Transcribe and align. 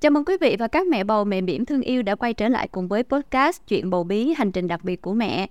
Chào 0.00 0.10
mừng 0.10 0.24
quý 0.24 0.36
vị 0.40 0.56
và 0.58 0.68
các 0.68 0.86
mẹ 0.86 1.04
bầu 1.04 1.24
mẹ 1.24 1.40
bỉm 1.40 1.64
thương 1.64 1.82
yêu 1.82 2.02
đã 2.02 2.14
quay 2.14 2.34
trở 2.34 2.48
lại 2.48 2.68
cùng 2.68 2.88
với 2.88 3.02
podcast 3.02 3.60
Chuyện 3.68 3.90
bầu 3.90 4.04
bí 4.04 4.34
hành 4.36 4.52
trình 4.52 4.68
đặc 4.68 4.84
biệt 4.84 5.02
của 5.02 5.12
mẹ. 5.12 5.46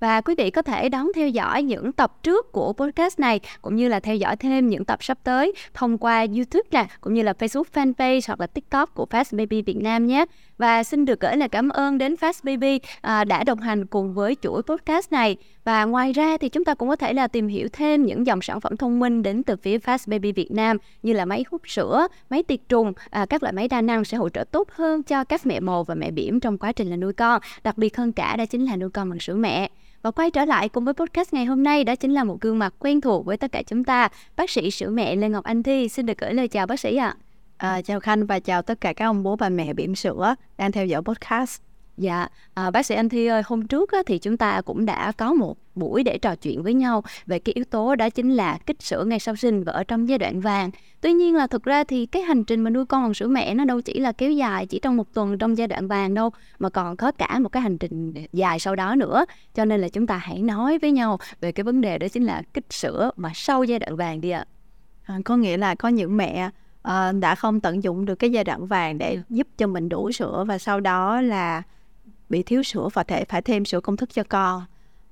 Và 0.00 0.20
quý 0.20 0.34
vị 0.38 0.50
có 0.50 0.62
thể 0.62 0.88
đón 0.88 1.10
theo 1.14 1.28
dõi 1.28 1.62
những 1.62 1.92
tập 1.92 2.22
trước 2.22 2.52
của 2.52 2.72
podcast 2.72 3.18
này 3.18 3.40
cũng 3.62 3.76
như 3.76 3.88
là 3.88 4.00
theo 4.00 4.16
dõi 4.16 4.36
thêm 4.36 4.68
những 4.68 4.84
tập 4.84 5.02
sắp 5.02 5.18
tới 5.24 5.52
thông 5.74 5.98
qua 5.98 6.18
YouTube 6.18 6.68
nè, 6.70 6.86
cũng 7.00 7.14
như 7.14 7.22
là 7.22 7.32
Facebook 7.32 7.64
fanpage 7.72 8.20
hoặc 8.26 8.40
là 8.40 8.46
TikTok 8.46 8.94
của 8.94 9.06
Fast 9.10 9.36
Baby 9.36 9.62
Việt 9.62 9.76
Nam 9.76 10.06
nhé. 10.06 10.24
Và 10.58 10.82
xin 10.82 11.04
được 11.04 11.20
gửi 11.20 11.36
lời 11.36 11.48
cảm 11.48 11.68
ơn 11.68 11.98
đến 11.98 12.14
Fast 12.14 12.40
Baby 12.42 12.80
à, 13.00 13.24
đã 13.24 13.44
đồng 13.44 13.60
hành 13.60 13.86
cùng 13.86 14.14
với 14.14 14.36
chuỗi 14.42 14.62
podcast 14.62 15.12
này. 15.12 15.36
Và 15.64 15.84
ngoài 15.84 16.12
ra 16.12 16.36
thì 16.36 16.48
chúng 16.48 16.64
ta 16.64 16.74
cũng 16.74 16.88
có 16.88 16.96
thể 16.96 17.12
là 17.12 17.28
tìm 17.28 17.48
hiểu 17.48 17.68
thêm 17.72 18.06
những 18.06 18.26
dòng 18.26 18.42
sản 18.42 18.60
phẩm 18.60 18.76
thông 18.76 19.00
minh 19.00 19.22
đến 19.22 19.42
từ 19.42 19.56
phía 19.56 19.78
Fast 19.78 20.10
Baby 20.10 20.32
Việt 20.32 20.50
Nam 20.50 20.76
như 21.02 21.12
là 21.12 21.24
máy 21.24 21.44
hút 21.50 21.62
sữa, 21.64 22.08
máy 22.30 22.42
tiệt 22.42 22.60
trùng, 22.68 22.92
à, 23.10 23.26
các 23.26 23.42
loại 23.42 23.52
máy 23.52 23.68
đa 23.68 23.80
năng 23.80 24.04
sẽ 24.04 24.16
hỗ 24.16 24.28
trợ 24.28 24.44
tốt 24.44 24.68
hơn 24.72 25.02
cho 25.02 25.24
các 25.24 25.46
mẹ 25.46 25.60
bầu 25.60 25.84
và 25.84 25.94
mẹ 25.94 26.10
bỉm 26.10 26.40
trong 26.40 26.58
quá 26.58 26.72
trình 26.72 26.90
là 26.90 26.96
nuôi 26.96 27.12
con. 27.12 27.40
Đặc 27.64 27.78
biệt 27.78 27.96
hơn 27.96 28.12
cả 28.12 28.36
đó 28.36 28.46
chính 28.46 28.64
là 28.64 28.76
nuôi 28.76 28.90
con 28.90 29.10
bằng 29.10 29.20
sữa 29.20 29.34
mẹ. 29.34 29.70
Và 30.02 30.10
quay 30.10 30.30
trở 30.30 30.44
lại 30.44 30.68
cùng 30.68 30.84
với 30.84 30.94
podcast 30.94 31.34
ngày 31.34 31.44
hôm 31.44 31.62
nay 31.62 31.84
đó 31.84 31.96
chính 31.96 32.14
là 32.14 32.24
một 32.24 32.40
gương 32.40 32.58
mặt 32.58 32.74
quen 32.78 33.00
thuộc 33.00 33.26
với 33.26 33.36
tất 33.36 33.52
cả 33.52 33.62
chúng 33.62 33.84
ta, 33.84 34.08
bác 34.36 34.50
sĩ 34.50 34.70
sữa 34.70 34.90
mẹ 34.90 35.16
Lê 35.16 35.28
Ngọc 35.28 35.44
Anh 35.44 35.62
Thi. 35.62 35.88
Xin 35.88 36.06
được 36.06 36.18
gửi 36.18 36.34
lời 36.34 36.48
chào 36.48 36.66
bác 36.66 36.80
sĩ 36.80 36.96
ạ. 36.96 37.14
À. 37.18 37.27
À, 37.58 37.82
chào 37.82 38.00
Khanh 38.00 38.26
và 38.26 38.38
chào 38.38 38.62
tất 38.62 38.80
cả 38.80 38.92
các 38.92 39.04
ông 39.04 39.22
bố 39.22 39.36
bà 39.36 39.48
mẹ 39.48 39.72
bỉm 39.72 39.94
sữa 39.94 40.34
đang 40.58 40.72
theo 40.72 40.86
dõi 40.86 41.02
podcast. 41.02 41.60
Dạ, 41.96 42.28
à, 42.54 42.70
bác 42.70 42.86
sĩ 42.86 42.94
Anh 42.94 43.08
Thi 43.08 43.26
ơi, 43.26 43.42
hôm 43.46 43.66
trước 43.66 43.92
á, 43.92 43.98
thì 44.06 44.18
chúng 44.18 44.36
ta 44.36 44.60
cũng 44.60 44.86
đã 44.86 45.12
có 45.12 45.32
một 45.32 45.56
buổi 45.74 46.02
để 46.02 46.18
trò 46.18 46.36
chuyện 46.36 46.62
với 46.62 46.74
nhau 46.74 47.02
về 47.26 47.38
cái 47.38 47.52
yếu 47.52 47.64
tố 47.64 47.94
đó 47.96 48.10
chính 48.10 48.30
là 48.30 48.58
kích 48.66 48.82
sữa 48.82 49.04
ngay 49.04 49.18
sau 49.18 49.36
sinh 49.36 49.64
và 49.64 49.72
ở 49.72 49.84
trong 49.84 50.08
giai 50.08 50.18
đoạn 50.18 50.40
vàng. 50.40 50.70
Tuy 51.00 51.12
nhiên 51.12 51.34
là 51.34 51.46
thực 51.46 51.62
ra 51.62 51.84
thì 51.84 52.06
cái 52.06 52.22
hành 52.22 52.44
trình 52.44 52.60
mà 52.60 52.70
nuôi 52.70 52.86
con 52.86 53.02
bằng 53.02 53.14
sữa 53.14 53.28
mẹ 53.28 53.54
nó 53.54 53.64
đâu 53.64 53.80
chỉ 53.80 54.00
là 54.00 54.12
kéo 54.12 54.32
dài 54.32 54.66
chỉ 54.66 54.78
trong 54.78 54.96
một 54.96 55.14
tuần 55.14 55.38
trong 55.38 55.58
giai 55.58 55.68
đoạn 55.68 55.88
vàng 55.88 56.14
đâu 56.14 56.30
mà 56.58 56.68
còn 56.68 56.96
có 56.96 57.12
cả 57.12 57.38
một 57.38 57.48
cái 57.48 57.62
hành 57.62 57.78
trình 57.78 58.14
dài 58.32 58.58
sau 58.58 58.76
đó 58.76 58.94
nữa. 58.94 59.24
Cho 59.54 59.64
nên 59.64 59.80
là 59.80 59.88
chúng 59.88 60.06
ta 60.06 60.16
hãy 60.16 60.42
nói 60.42 60.78
với 60.78 60.92
nhau 60.92 61.18
về 61.40 61.52
cái 61.52 61.64
vấn 61.64 61.80
đề 61.80 61.98
đó 61.98 62.08
chính 62.08 62.24
là 62.24 62.42
kích 62.54 62.72
sữa 62.72 63.10
mà 63.16 63.30
sau 63.34 63.64
giai 63.64 63.78
đoạn 63.78 63.96
vàng 63.96 64.20
đi 64.20 64.30
ạ. 64.30 64.44
À, 65.04 65.18
có 65.24 65.36
nghĩa 65.36 65.56
là 65.56 65.74
có 65.74 65.88
những 65.88 66.16
mẹ 66.16 66.50
uh, 66.90 67.20
đã 67.20 67.34
không 67.34 67.60
tận 67.60 67.82
dụng 67.82 68.04
được 68.04 68.14
cái 68.14 68.30
giai 68.30 68.44
đoạn 68.44 68.66
vàng 68.66 68.98
để 68.98 69.18
giúp 69.28 69.48
cho 69.58 69.66
mình 69.66 69.88
đủ 69.88 70.12
sữa 70.12 70.44
và 70.48 70.58
sau 70.58 70.80
đó 70.80 71.20
là 71.20 71.62
bị 72.28 72.42
thiếu 72.42 72.62
sữa 72.62 72.88
và 72.92 73.02
thể 73.02 73.24
phải 73.24 73.42
thêm 73.42 73.64
sữa 73.64 73.80
công 73.80 73.96
thức 73.96 74.14
cho 74.14 74.22
con. 74.28 74.62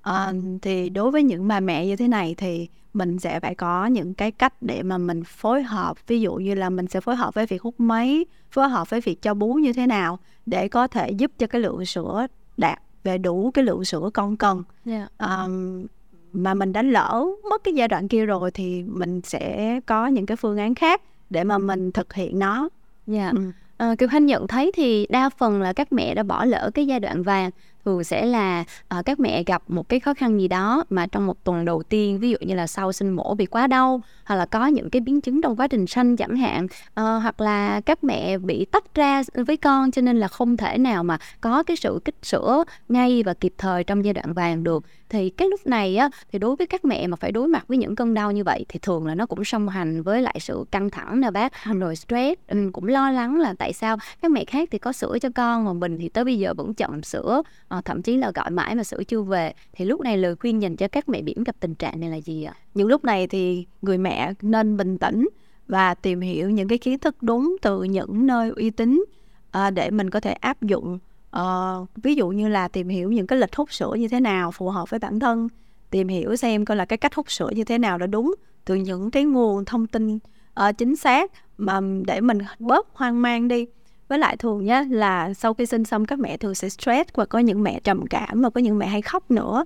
À, 0.02 0.32
thì 0.62 0.88
đối 0.88 1.10
với 1.10 1.22
những 1.22 1.48
bà 1.48 1.60
mẹ 1.60 1.86
như 1.86 1.96
thế 1.96 2.08
này 2.08 2.34
thì 2.38 2.68
mình 2.94 3.18
sẽ 3.18 3.40
phải 3.40 3.54
có 3.54 3.86
những 3.86 4.14
cái 4.14 4.30
cách 4.30 4.62
để 4.62 4.82
mà 4.82 4.98
mình 4.98 5.24
phối 5.24 5.62
hợp. 5.62 5.96
Ví 6.06 6.20
dụ 6.20 6.34
như 6.34 6.54
là 6.54 6.70
mình 6.70 6.86
sẽ 6.86 7.00
phối 7.00 7.16
hợp 7.16 7.34
với 7.34 7.46
việc 7.46 7.62
hút 7.62 7.74
máy 7.78 8.24
phối 8.50 8.68
hợp 8.68 8.90
với 8.90 9.00
việc 9.00 9.22
cho 9.22 9.34
bú 9.34 9.54
như 9.54 9.72
thế 9.72 9.86
nào 9.86 10.18
để 10.46 10.68
có 10.68 10.86
thể 10.86 11.10
giúp 11.10 11.32
cho 11.38 11.46
cái 11.46 11.60
lượng 11.60 11.86
sữa 11.86 12.26
đạt 12.56 12.78
về 13.04 13.18
đủ 13.18 13.50
cái 13.54 13.64
lượng 13.64 13.84
sữa 13.84 14.10
con 14.14 14.36
cần. 14.36 14.62
Yeah. 14.86 15.12
um, 15.18 15.86
mà 16.32 16.54
mình 16.54 16.72
đã 16.72 16.82
lỡ 16.82 17.26
mất 17.50 17.64
cái 17.64 17.74
giai 17.74 17.88
đoạn 17.88 18.08
kia 18.08 18.26
rồi 18.26 18.50
thì 18.50 18.82
mình 18.82 19.20
sẽ 19.24 19.80
có 19.86 20.06
những 20.06 20.26
cái 20.26 20.36
phương 20.36 20.58
án 20.58 20.74
khác 20.74 21.02
để 21.30 21.44
mà 21.44 21.58
mình 21.58 21.92
thực 21.92 22.14
hiện 22.14 22.38
nó 22.38 22.68
dạ 23.06 23.22
yeah. 23.22 23.34
ừ. 23.34 23.40
À, 23.76 23.94
Kiều 23.98 24.08
Khanh 24.08 24.26
nhận 24.26 24.46
thấy 24.46 24.72
thì 24.74 25.06
đa 25.10 25.28
phần 25.28 25.62
là 25.62 25.72
các 25.72 25.92
mẹ 25.92 26.14
đã 26.14 26.22
bỏ 26.22 26.44
lỡ 26.44 26.70
cái 26.74 26.86
giai 26.86 27.00
đoạn 27.00 27.22
vàng 27.22 27.50
thường 27.86 28.04
sẽ 28.04 28.26
là 28.26 28.64
uh, 28.98 29.04
các 29.04 29.20
mẹ 29.20 29.42
gặp 29.46 29.62
một 29.68 29.88
cái 29.88 30.00
khó 30.00 30.14
khăn 30.14 30.40
gì 30.40 30.48
đó 30.48 30.84
mà 30.90 31.06
trong 31.06 31.26
một 31.26 31.44
tuần 31.44 31.64
đầu 31.64 31.82
tiên 31.82 32.18
ví 32.18 32.30
dụ 32.30 32.36
như 32.40 32.54
là 32.54 32.66
sau 32.66 32.92
sinh 32.92 33.10
mổ 33.10 33.34
bị 33.34 33.46
quá 33.46 33.66
đau 33.66 34.00
hoặc 34.24 34.36
là 34.36 34.46
có 34.46 34.66
những 34.66 34.90
cái 34.90 35.00
biến 35.00 35.20
chứng 35.20 35.42
trong 35.42 35.56
quá 35.56 35.68
trình 35.68 35.86
sanh 35.86 36.16
chẳng 36.16 36.36
hạn 36.36 36.64
uh, 36.64 36.70
hoặc 36.96 37.40
là 37.40 37.80
các 37.80 38.04
mẹ 38.04 38.38
bị 38.38 38.64
tách 38.64 38.94
ra 38.94 39.22
với 39.46 39.56
con 39.56 39.90
cho 39.90 40.02
nên 40.02 40.20
là 40.20 40.28
không 40.28 40.56
thể 40.56 40.78
nào 40.78 41.04
mà 41.04 41.18
có 41.40 41.62
cái 41.62 41.76
sự 41.76 42.00
kích 42.04 42.16
sữa 42.22 42.64
ngay 42.88 43.22
và 43.22 43.34
kịp 43.34 43.54
thời 43.58 43.84
trong 43.84 44.04
giai 44.04 44.14
đoạn 44.14 44.32
vàng 44.32 44.64
được. 44.64 44.84
Thì 45.08 45.30
cái 45.30 45.48
lúc 45.48 45.66
này 45.66 45.96
á 45.96 46.10
thì 46.32 46.38
đối 46.38 46.56
với 46.56 46.66
các 46.66 46.84
mẹ 46.84 47.06
mà 47.06 47.16
phải 47.16 47.32
đối 47.32 47.48
mặt 47.48 47.68
với 47.68 47.78
những 47.78 47.96
cơn 47.96 48.14
đau 48.14 48.32
như 48.32 48.44
vậy 48.44 48.64
thì 48.68 48.78
thường 48.82 49.06
là 49.06 49.14
nó 49.14 49.26
cũng 49.26 49.44
song 49.44 49.68
hành 49.68 50.02
với 50.02 50.22
lại 50.22 50.36
sự 50.40 50.64
căng 50.70 50.90
thẳng 50.90 51.20
nè 51.20 51.30
bác 51.30 51.52
rồi 51.64 51.96
stress. 51.96 52.40
Ừ, 52.48 52.70
cũng 52.72 52.88
lo 52.88 53.10
lắng 53.10 53.40
là 53.40 53.54
tại 53.58 53.72
sao 53.72 53.96
các 54.22 54.30
mẹ 54.30 54.44
khác 54.44 54.68
thì 54.72 54.78
có 54.78 54.92
sữa 54.92 55.18
cho 55.20 55.28
con 55.34 55.64
mà 55.64 55.72
mình 55.72 55.98
thì 55.98 56.08
tới 56.08 56.24
bây 56.24 56.38
giờ 56.38 56.54
vẫn 56.56 56.74
chậm 56.74 57.02
sữa. 57.02 57.42
Ờ, 57.68 57.75
à, 57.76 57.80
thậm 57.84 58.02
chí 58.02 58.16
là 58.16 58.32
gọi 58.34 58.50
mãi 58.50 58.74
mà 58.74 58.84
sữa 58.84 59.02
chưa 59.08 59.22
về. 59.22 59.52
Thì 59.72 59.84
lúc 59.84 60.00
này 60.00 60.16
lời 60.16 60.36
khuyên 60.36 60.62
dành 60.62 60.76
cho 60.76 60.88
các 60.88 61.08
mẹ 61.08 61.22
bỉm 61.22 61.44
gặp 61.44 61.56
tình 61.60 61.74
trạng 61.74 62.00
này 62.00 62.10
là 62.10 62.16
gì 62.16 62.44
ạ? 62.44 62.54
Những 62.74 62.88
lúc 62.88 63.04
này 63.04 63.26
thì 63.26 63.66
người 63.82 63.98
mẹ 63.98 64.32
nên 64.42 64.76
bình 64.76 64.98
tĩnh 64.98 65.28
và 65.68 65.94
tìm 65.94 66.20
hiểu 66.20 66.50
những 66.50 66.68
cái 66.68 66.78
kiến 66.78 66.98
thức 66.98 67.22
đúng 67.22 67.56
từ 67.62 67.82
những 67.82 68.26
nơi 68.26 68.50
uy 68.56 68.70
tín 68.70 69.04
à, 69.50 69.70
để 69.70 69.90
mình 69.90 70.10
có 70.10 70.20
thể 70.20 70.32
áp 70.32 70.62
dụng. 70.62 70.98
Uh, 71.36 71.88
ví 71.96 72.14
dụ 72.14 72.28
như 72.28 72.48
là 72.48 72.68
tìm 72.68 72.88
hiểu 72.88 73.12
những 73.12 73.26
cái 73.26 73.38
lịch 73.38 73.56
hút 73.56 73.72
sữa 73.72 73.94
như 73.98 74.08
thế 74.08 74.20
nào 74.20 74.50
phù 74.50 74.68
hợp 74.70 74.90
với 74.90 75.00
bản 75.00 75.20
thân 75.20 75.48
tìm 75.90 76.08
hiểu 76.08 76.36
xem 76.36 76.64
coi 76.64 76.76
là 76.76 76.84
cái 76.84 76.96
cách 76.96 77.14
hút 77.14 77.30
sữa 77.30 77.50
như 77.54 77.64
thế 77.64 77.78
nào 77.78 77.98
là 77.98 78.06
đúng 78.06 78.34
từ 78.64 78.74
những 78.74 79.10
cái 79.10 79.24
nguồn 79.24 79.64
thông 79.64 79.86
tin 79.86 80.16
uh, 80.16 80.78
chính 80.78 80.96
xác 80.96 81.32
mà 81.58 81.80
để 82.06 82.20
mình 82.20 82.38
bớt 82.58 82.88
hoang 82.92 83.22
mang 83.22 83.48
đi 83.48 83.66
với 84.08 84.18
lại 84.18 84.36
thường 84.36 84.64
nhá 84.64 84.84
là 84.90 85.34
sau 85.34 85.54
khi 85.54 85.66
sinh 85.66 85.84
xong 85.84 86.04
các 86.04 86.18
mẹ 86.18 86.36
thường 86.36 86.54
sẽ 86.54 86.68
stress 86.68 87.10
và 87.14 87.26
có 87.26 87.38
những 87.38 87.62
mẹ 87.62 87.80
trầm 87.84 88.06
cảm 88.06 88.42
và 88.42 88.50
có 88.50 88.60
những 88.60 88.78
mẹ 88.78 88.86
hay 88.86 89.02
khóc 89.02 89.30
nữa. 89.30 89.64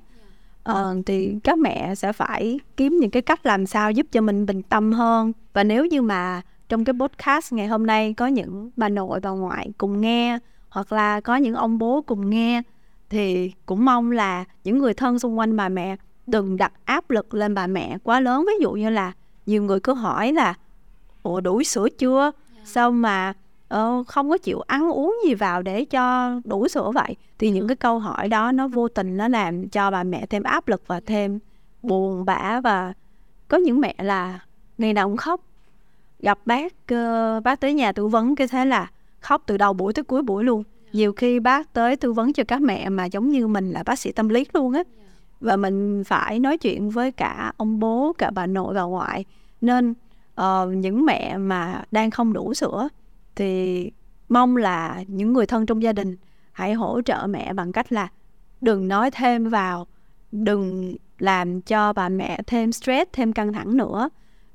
Ờ, 0.62 0.96
thì 1.06 1.36
các 1.44 1.58
mẹ 1.58 1.94
sẽ 1.94 2.12
phải 2.12 2.60
kiếm 2.76 2.96
những 3.00 3.10
cái 3.10 3.22
cách 3.22 3.46
làm 3.46 3.66
sao 3.66 3.92
giúp 3.92 4.06
cho 4.12 4.20
mình 4.20 4.46
bình 4.46 4.62
tâm 4.62 4.92
hơn. 4.92 5.32
Và 5.52 5.64
nếu 5.64 5.86
như 5.86 6.02
mà 6.02 6.42
trong 6.68 6.84
cái 6.84 6.94
podcast 7.00 7.52
ngày 7.52 7.66
hôm 7.66 7.86
nay 7.86 8.14
có 8.14 8.26
những 8.26 8.70
bà 8.76 8.88
nội 8.88 9.20
bà 9.20 9.30
ngoại 9.30 9.70
cùng 9.78 10.00
nghe 10.00 10.38
hoặc 10.68 10.92
là 10.92 11.20
có 11.20 11.36
những 11.36 11.54
ông 11.54 11.78
bố 11.78 12.02
cùng 12.02 12.30
nghe 12.30 12.62
thì 13.10 13.52
cũng 13.66 13.84
mong 13.84 14.10
là 14.10 14.44
những 14.64 14.78
người 14.78 14.94
thân 14.94 15.18
xung 15.18 15.38
quanh 15.38 15.56
bà 15.56 15.68
mẹ 15.68 15.96
đừng 16.26 16.56
đặt 16.56 16.72
áp 16.84 17.10
lực 17.10 17.34
lên 17.34 17.54
bà 17.54 17.66
mẹ 17.66 17.98
quá 18.02 18.20
lớn. 18.20 18.44
Ví 18.46 18.52
dụ 18.62 18.72
như 18.72 18.90
là 18.90 19.12
nhiều 19.46 19.62
người 19.62 19.80
cứ 19.80 19.94
hỏi 19.94 20.32
là 20.32 20.54
ủa 21.22 21.40
đủ 21.40 21.62
sữa 21.62 21.88
chưa? 21.98 22.30
Sao 22.64 22.90
mà 22.90 23.32
uh, 23.74 24.06
không 24.06 24.30
có 24.30 24.38
chịu 24.38 24.60
ăn 24.60 24.90
uống 24.90 25.16
gì 25.26 25.34
vào 25.34 25.62
để 25.62 25.84
cho 25.84 26.34
đủ 26.44 26.68
sữa 26.68 26.90
vậy. 26.94 27.16
Thì 27.38 27.50
những 27.50 27.68
cái 27.68 27.76
câu 27.76 27.98
hỏi 27.98 28.28
đó 28.28 28.52
nó 28.52 28.68
vô 28.68 28.88
tình 28.88 29.16
nó 29.16 29.28
làm 29.28 29.68
cho 29.68 29.90
bà 29.90 30.02
mẹ 30.02 30.26
thêm 30.26 30.42
áp 30.42 30.68
lực 30.68 30.82
và 30.86 31.00
thêm 31.00 31.38
buồn 31.82 32.24
bã 32.24 32.60
và 32.60 32.92
có 33.48 33.56
những 33.56 33.80
mẹ 33.80 33.94
là 33.98 34.40
ngày 34.78 34.92
nào 34.92 35.08
cũng 35.08 35.16
khóc. 35.16 35.40
Gặp 36.18 36.38
bác 36.46 36.72
uh, 36.92 37.42
bác 37.44 37.60
tới 37.60 37.74
nhà 37.74 37.92
tư 37.92 38.06
vấn 38.06 38.36
cái 38.36 38.48
thế 38.48 38.64
là 38.64 38.90
khóc 39.20 39.42
từ 39.46 39.56
đầu 39.56 39.72
buổi 39.72 39.92
tới 39.92 40.04
cuối 40.04 40.22
buổi 40.22 40.44
luôn. 40.44 40.62
Nhiều 40.92 41.12
khi 41.12 41.40
bác 41.40 41.72
tới 41.72 41.96
tư 41.96 42.12
vấn 42.12 42.32
cho 42.32 42.44
các 42.48 42.62
mẹ 42.62 42.88
mà 42.88 43.04
giống 43.04 43.28
như 43.28 43.46
mình 43.46 43.70
là 43.70 43.82
bác 43.82 43.98
sĩ 43.98 44.12
tâm 44.12 44.28
lý 44.28 44.46
luôn 44.52 44.72
á. 44.72 44.82
Và 45.40 45.56
mình 45.56 46.04
phải 46.06 46.38
nói 46.38 46.58
chuyện 46.58 46.90
với 46.90 47.12
cả 47.12 47.52
ông 47.56 47.80
bố 47.80 48.12
cả 48.18 48.30
bà 48.30 48.46
nội 48.46 48.74
bà 48.74 48.82
ngoại. 48.82 49.24
Nên 49.60 49.94
uh, 50.40 50.68
những 50.74 51.04
mẹ 51.04 51.36
mà 51.36 51.84
đang 51.90 52.10
không 52.10 52.32
đủ 52.32 52.54
sữa 52.54 52.88
thì 53.40 53.90
mong 54.28 54.56
là 54.56 55.04
những 55.06 55.32
người 55.32 55.46
thân 55.46 55.66
trong 55.66 55.82
gia 55.82 55.92
đình 55.92 56.16
hãy 56.52 56.72
hỗ 56.72 57.00
trợ 57.02 57.26
mẹ 57.28 57.52
bằng 57.52 57.72
cách 57.72 57.92
là 57.92 58.08
đừng 58.60 58.88
nói 58.88 59.10
thêm 59.10 59.48
vào 59.48 59.86
đừng 60.32 60.96
làm 61.18 61.60
cho 61.60 61.92
bà 61.92 62.08
mẹ 62.08 62.40
thêm 62.46 62.72
stress 62.72 63.10
thêm 63.12 63.32
căng 63.32 63.52
thẳng 63.52 63.76
nữa. 63.76 64.08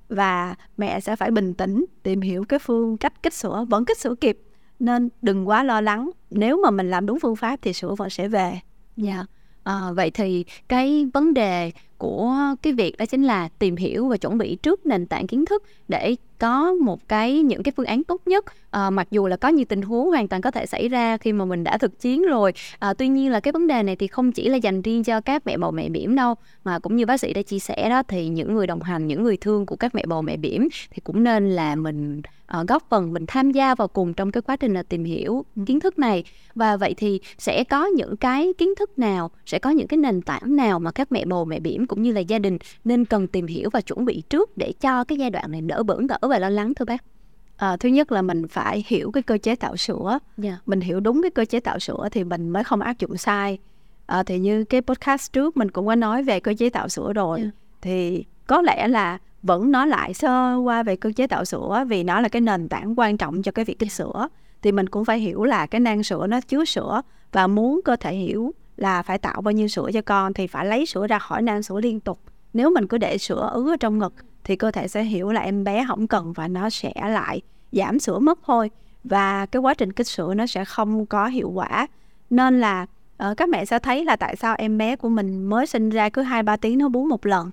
Và 0.10 0.56
mẹ 0.78 1.00
sẽ 1.00 1.16
phải 1.16 1.32
bình 1.32 1.54
tĩnh 1.54 1.86
tìm 2.04 2.22
hiểu 2.22 2.44
cái 2.44 2.60
phương 2.60 2.98
cách 2.98 3.24
kích 3.24 3.34
sữa 3.34 3.66
vẫn 3.70 3.86
kích 3.86 3.98
sữa 3.98 4.16
kịp. 4.22 4.40
Nên 4.80 5.10
đừng 5.22 5.48
quá 5.48 5.64
lo 5.64 5.82
lắng 5.82 6.10
nếu 6.30 6.62
mà 6.64 6.72
mình 6.72 6.90
làm 6.90 7.06
đúng 7.06 7.20
phương 7.20 7.36
pháp 7.36 7.60
thì 7.62 7.74
sữa 7.74 7.96
vẫn 7.98 8.10
sẽ 8.10 8.28
về. 8.28 8.60
Dạ. 8.98 9.16
Yeah. 9.16 9.30
À, 9.64 9.92
vậy 9.96 10.12
thì 10.12 10.46
cái 10.68 11.10
vấn 11.14 11.34
đề 11.34 11.72
của 11.98 12.36
cái 12.62 12.74
việc 12.74 12.98
đó 12.98 13.06
chính 13.06 13.24
là 13.24 13.50
tìm 13.60 13.76
hiểu 13.76 14.08
và 14.08 14.18
chuẩn 14.18 14.38
bị 14.38 14.56
trước 14.56 14.86
nền 14.86 15.06
tảng 15.06 15.28
kiến 15.28 15.46
thức 15.46 15.64
để 15.88 16.16
có 16.40 16.74
một 16.74 17.08
cái 17.08 17.42
những 17.42 17.64
cái 17.64 17.72
phương 17.78 17.86
án 17.86 18.04
tốt 18.04 18.22
nhất 18.26 18.46
à, 18.76 18.90
mặc 18.90 19.08
dù 19.12 19.28
là 19.28 19.38
có 19.38 19.48
nhiều 19.48 19.66
tình 19.70 19.82
huống 19.82 20.08
hoàn 20.08 20.28
toàn 20.28 20.42
có 20.42 20.52
thể 20.52 20.66
xảy 20.66 20.90
ra 20.90 21.18
khi 21.18 21.34
mà 21.34 21.46
mình 21.46 21.64
đã 21.64 21.78
thực 21.78 22.00
chiến 22.00 22.24
rồi. 22.24 22.54
À, 22.80 22.94
tuy 22.94 23.08
nhiên 23.08 23.32
là 23.32 23.40
cái 23.40 23.52
vấn 23.52 23.68
đề 23.68 23.84
này 23.84 23.96
thì 23.96 24.08
không 24.08 24.32
chỉ 24.32 24.50
là 24.50 24.58
dành 24.58 24.82
riêng 24.82 25.04
cho 25.04 25.22
các 25.22 25.46
mẹ 25.46 25.58
bầu 25.58 25.72
mẹ 25.72 25.90
bỉm 25.90 26.16
đâu 26.16 26.36
mà 26.64 26.80
cũng 26.80 26.96
như 26.96 27.06
bác 27.06 27.18
sĩ 27.18 27.34
đã 27.34 27.42
chia 27.42 27.60
sẻ 27.60 27.90
đó 27.90 28.04
thì 28.08 28.28
những 28.28 28.54
người 28.54 28.68
đồng 28.68 28.82
hành 28.82 29.08
những 29.08 29.24
người 29.24 29.38
thương 29.38 29.66
của 29.66 29.76
các 29.76 29.96
mẹ 29.96 30.06
bầu 30.06 30.22
mẹ 30.22 30.38
bỉm 30.38 30.68
thì 30.92 31.02
cũng 31.04 31.24
nên 31.24 31.50
là 31.50 31.76
mình 31.76 32.22
uh, 32.60 32.68
góp 32.68 32.90
phần 32.90 33.14
mình 33.14 33.26
tham 33.28 33.52
gia 33.52 33.76
vào 33.76 33.88
cùng 33.88 34.14
trong 34.14 34.32
cái 34.32 34.42
quá 34.42 34.56
trình 34.56 34.74
là 34.74 34.84
tìm 34.84 35.04
hiểu 35.04 35.46
kiến 35.66 35.80
thức 35.80 36.00
này. 36.00 36.24
Và 36.56 36.78
vậy 36.78 36.94
thì 36.98 37.20
sẽ 37.38 37.64
có 37.64 37.86
những 37.86 38.18
cái 38.18 38.54
kiến 38.58 38.70
thức 38.80 39.00
nào 39.00 39.32
sẽ 39.46 39.60
có 39.60 39.70
những 39.70 39.88
cái 39.88 39.98
nền 39.98 40.22
tảng 40.22 40.56
nào 40.56 40.80
mà 40.80 40.92
các 40.92 41.12
mẹ 41.12 41.26
bầu 41.26 41.46
mẹ 41.46 41.60
bỉm 41.60 41.88
cũng 41.88 42.02
như 42.02 42.12
là 42.12 42.20
gia 42.20 42.40
đình 42.40 42.58
nên 42.84 43.06
cần 43.06 43.28
tìm 43.28 43.48
hiểu 43.48 43.70
và 43.70 43.82
chuẩn 43.82 44.06
bị 44.06 44.24
trước 44.30 44.58
để 44.58 44.74
cho 44.82 45.04
cái 45.04 45.18
giai 45.18 45.30
đoạn 45.30 45.52
này 45.52 45.62
đỡ 45.62 45.84
bỡn 45.84 46.08
đỡ 46.08 46.18
và 46.22 46.40
lo 46.40 46.50
lắng 46.50 46.74
thưa 46.74 46.86
bác? 46.86 47.15
À, 47.58 47.78
thứ 47.78 47.90
nhất 47.90 48.12
là 48.12 48.22
mình 48.22 48.48
phải 48.48 48.84
hiểu 48.88 49.12
cái 49.12 49.24
cơ 49.24 49.38
chế 49.38 49.56
tạo 49.56 49.78
sữa 49.78 50.10
yeah. 50.10 50.22
Dạ. 50.38 50.58
mình 50.66 50.82
hiểu 50.82 51.00
đúng 51.00 51.22
cái 51.22 51.32
cơ 51.32 51.46
chế 51.46 51.60
tạo 51.60 51.80
sữa 51.80 52.08
thì 52.12 52.24
mình 52.24 52.50
mới 52.50 52.64
không 52.64 52.82
áp 52.82 53.00
dụng 53.00 53.18
sai 53.18 53.58
à, 54.06 54.24
thì 54.24 54.40
như 54.40 54.64
cái 54.64 54.82
podcast 54.82 55.34
trước 55.34 55.58
mình 55.58 55.72
cũng 55.72 55.88
có 55.88 55.96
nói 55.96 56.24
về 56.24 56.40
cơ 56.40 56.54
chế 56.58 56.70
tạo 56.70 56.90
sữa 56.90 57.14
rồi 57.14 57.40
yeah. 57.40 57.54
Dạ. 57.54 57.60
thì 57.82 58.26
có 58.48 58.62
lẽ 58.62 58.88
là 58.88 59.18
vẫn 59.44 59.72
nói 59.72 59.88
lại 59.88 60.14
sơ 60.14 60.56
qua 60.56 60.84
về 60.84 60.96
cơ 60.96 61.12
chế 61.16 61.28
tạo 61.28 61.46
sữa 61.46 61.86
vì 61.88 62.04
nó 62.04 62.20
là 62.22 62.30
cái 62.30 62.42
nền 62.42 62.70
tảng 62.70 63.00
quan 63.00 63.18
trọng 63.18 63.42
cho 63.42 63.52
cái 63.52 63.66
việc 63.66 63.80
kích 63.80 63.92
sữa 63.92 64.28
thì 64.62 64.72
mình 64.72 64.90
cũng 64.90 65.06
phải 65.06 65.20
hiểu 65.20 65.44
là 65.44 65.66
cái 65.66 65.80
nang 65.82 66.04
sữa 66.04 66.28
nó 66.28 66.42
chứa 66.42 66.66
sữa 66.66 67.02
và 67.32 67.48
muốn 67.48 67.80
cơ 67.86 67.96
thể 67.96 68.16
hiểu 68.16 68.54
là 68.78 69.02
phải 69.02 69.18
tạo 69.18 69.42
bao 69.42 69.52
nhiêu 69.52 69.68
sữa 69.68 69.90
cho 69.94 70.02
con 70.02 70.34
thì 70.34 70.48
phải 70.48 70.66
lấy 70.66 70.86
sữa 70.86 71.08
ra 71.08 71.20
khỏi 71.20 71.42
nang 71.42 71.64
sữa 71.64 71.80
liên 71.80 72.00
tục 72.00 72.20
nếu 72.54 72.70
mình 72.70 72.88
cứ 72.88 72.98
để 72.98 73.18
sữa 73.18 73.50
ứ 73.54 73.70
ở 73.70 73.78
trong 73.80 74.00
ngực 74.00 74.14
thì 74.46 74.56
cơ 74.56 74.72
thể 74.72 74.88
sẽ 74.88 75.04
hiểu 75.04 75.32
là 75.32 75.42
em 75.42 75.64
bé 75.64 75.86
không 75.88 76.08
cần 76.08 76.34
và 76.34 76.48
nó 76.48 76.70
sẽ 76.70 76.94
lại 76.96 77.42
giảm 77.72 78.00
sữa 78.00 78.20
mất 78.20 78.40
thôi. 78.46 78.72
Và 79.04 79.46
cái 79.46 79.60
quá 79.60 79.74
trình 79.74 79.94
kích 79.94 80.08
sữa 80.08 80.34
nó 80.34 80.46
sẽ 80.46 80.66
không 80.66 81.06
có 81.06 81.28
hiệu 81.28 81.50
quả. 81.50 81.88
Nên 82.30 82.62
là 82.62 82.86
uh, 83.32 83.38
các 83.38 83.50
mẹ 83.50 83.66
sẽ 83.66 83.80
thấy 83.80 84.06
là 84.06 84.16
tại 84.16 84.36
sao 84.36 84.56
em 84.58 84.78
bé 84.78 84.96
của 84.96 85.10
mình 85.10 85.44
mới 85.44 85.68
sinh 85.68 85.90
ra 85.90 86.10
cứ 86.10 86.22
hai 86.22 86.44
ba 86.44 86.58
tiếng 86.58 86.78
nó 86.78 86.90
bú 86.90 87.06
một 87.06 87.26
lần. 87.26 87.52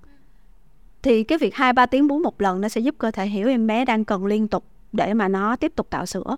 Thì 1.02 1.24
cái 1.24 1.38
việc 1.38 1.54
hai 1.54 1.72
ba 1.72 1.86
tiếng 1.86 2.08
bú 2.08 2.18
một 2.18 2.40
lần 2.40 2.60
nó 2.60 2.68
sẽ 2.68 2.80
giúp 2.80 2.94
cơ 2.98 3.10
thể 3.10 3.26
hiểu 3.26 3.48
em 3.48 3.66
bé 3.66 3.84
đang 3.84 4.04
cần 4.04 4.26
liên 4.26 4.48
tục 4.48 4.64
để 4.92 5.14
mà 5.14 5.28
nó 5.28 5.56
tiếp 5.56 5.72
tục 5.76 5.86
tạo 5.90 6.06
sữa. 6.06 6.36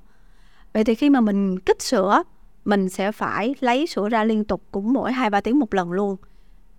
Vậy 0.73 0.85
thì 0.85 0.95
khi 0.95 1.11
mà 1.11 1.21
mình 1.21 1.61
kích 1.61 1.83
sữa 1.83 2.23
mình 2.65 2.89
sẽ 2.89 3.13
phải 3.13 3.55
lấy 3.61 3.87
sữa 3.87 4.09
ra 4.09 4.25
liên 4.25 4.45
tục 4.45 4.63
cũng 4.71 4.93
mỗi 4.93 5.13
hai 5.13 5.31
ba 5.31 5.41
tiếng 5.41 5.59
một 5.59 5.75
lần 5.75 5.93
luôn. 5.93 6.17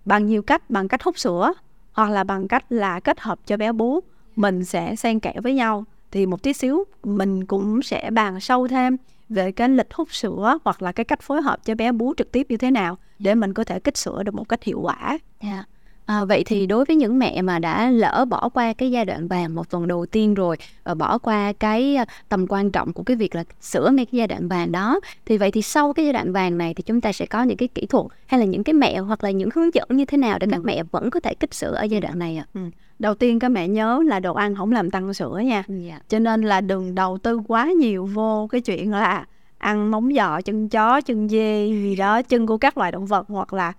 Bằng 0.04 0.26
nhiều 0.26 0.42
cách 0.42 0.70
bằng 0.70 0.88
cách 0.88 1.02
hút 1.02 1.18
sữa 1.18 1.52
hoặc 1.96 2.10
là 2.10 2.24
bằng 2.24 2.48
cách 2.48 2.64
là 2.72 3.00
kết 3.00 3.20
hợp 3.20 3.38
cho 3.46 3.56
bé 3.56 3.72
bú, 3.72 4.00
mình 4.36 4.64
sẽ 4.64 4.96
xen 4.96 5.20
kẽ 5.20 5.32
với 5.42 5.54
nhau 5.54 5.84
thì 6.10 6.26
một 6.26 6.42
tí 6.42 6.52
xíu, 6.52 6.84
mình 7.04 7.44
cũng 7.46 7.82
sẽ 7.82 8.10
bàn 8.10 8.40
sâu 8.40 8.68
thêm 8.68 8.96
về 9.28 9.52
cái 9.52 9.68
lịch 9.68 9.94
hút 9.94 10.14
sữa 10.14 10.58
hoặc 10.64 10.82
là 10.82 10.92
cái 10.92 11.04
cách 11.04 11.22
phối 11.22 11.42
hợp 11.42 11.64
cho 11.64 11.74
bé 11.74 11.92
bú 11.92 12.14
trực 12.16 12.32
tiếp 12.32 12.46
như 12.48 12.56
thế 12.56 12.70
nào 12.70 12.98
để 13.18 13.34
mình 13.34 13.54
có 13.54 13.64
thể 13.64 13.80
kích 13.80 13.96
sữa 13.96 14.22
được 14.22 14.34
một 14.34 14.48
cách 14.48 14.62
hiệu 14.62 14.80
quả. 14.80 15.18
Yeah. 15.38 15.68
À, 16.06 16.24
vậy 16.24 16.42
thì 16.46 16.66
đối 16.66 16.84
với 16.84 16.96
những 16.96 17.18
mẹ 17.18 17.42
mà 17.42 17.58
đã 17.58 17.90
lỡ 17.90 18.24
bỏ 18.28 18.48
qua 18.48 18.72
cái 18.72 18.90
giai 18.90 19.04
đoạn 19.04 19.28
vàng 19.28 19.54
một 19.54 19.70
tuần 19.70 19.88
đầu 19.88 20.06
tiên 20.06 20.34
rồi 20.34 20.56
và 20.84 20.94
bỏ 20.94 21.18
qua 21.18 21.52
cái 21.52 21.96
à, 21.96 22.04
tầm 22.28 22.46
quan 22.48 22.70
trọng 22.70 22.92
của 22.92 23.02
cái 23.02 23.16
việc 23.16 23.34
là 23.34 23.44
sửa 23.60 23.90
ngay 23.90 24.06
cái 24.06 24.18
giai 24.18 24.26
đoạn 24.26 24.48
vàng 24.48 24.72
đó 24.72 25.00
thì 25.24 25.38
vậy 25.38 25.50
thì 25.50 25.62
sau 25.62 25.92
cái 25.92 26.04
giai 26.04 26.12
đoạn 26.12 26.32
vàng 26.32 26.58
này 26.58 26.74
thì 26.74 26.82
chúng 26.82 27.00
ta 27.00 27.12
sẽ 27.12 27.26
có 27.26 27.42
những 27.42 27.56
cái 27.56 27.68
kỹ 27.68 27.86
thuật 27.86 28.06
hay 28.26 28.40
là 28.40 28.46
những 28.46 28.64
cái 28.64 28.74
mẹ 28.74 28.98
hoặc 28.98 29.24
là 29.24 29.30
những 29.30 29.48
hướng 29.54 29.74
dẫn 29.74 29.88
như 29.90 30.04
thế 30.04 30.18
nào 30.18 30.38
để 30.38 30.46
các 30.50 30.60
mẹ 30.64 30.82
vẫn 30.82 31.10
có 31.10 31.20
thể 31.20 31.34
kích 31.34 31.54
sữa 31.54 31.74
ở 31.74 31.82
giai 31.82 32.00
đoạn 32.00 32.18
này 32.18 32.36
ạ? 32.36 32.44
À? 32.52 32.54
Ừ. 32.54 32.60
Đầu 32.98 33.14
tiên 33.14 33.38
các 33.38 33.48
mẹ 33.48 33.68
nhớ 33.68 34.02
là 34.06 34.20
đồ 34.20 34.34
ăn 34.34 34.54
không 34.54 34.72
làm 34.72 34.90
tăng 34.90 35.14
sữa 35.14 35.40
nha. 35.44 35.64
Yeah. 35.68 35.82
Dạ. 35.88 35.98
Cho 36.08 36.18
nên 36.18 36.42
là 36.42 36.60
đừng 36.60 36.94
đầu 36.94 37.18
tư 37.18 37.40
quá 37.48 37.66
nhiều 37.66 38.06
vô 38.06 38.48
cái 38.50 38.60
chuyện 38.60 38.90
là 38.90 39.26
ăn 39.58 39.90
móng 39.90 40.12
giò, 40.16 40.40
chân 40.40 40.68
chó, 40.68 41.00
chân 41.00 41.28
dê 41.28 41.66
gì 41.66 41.96
đó, 41.96 42.22
chân 42.22 42.46
của 42.46 42.58
các 42.58 42.78
loài 42.78 42.92
động 42.92 43.06
vật 43.06 43.26
hoặc 43.28 43.52
là 43.52 43.72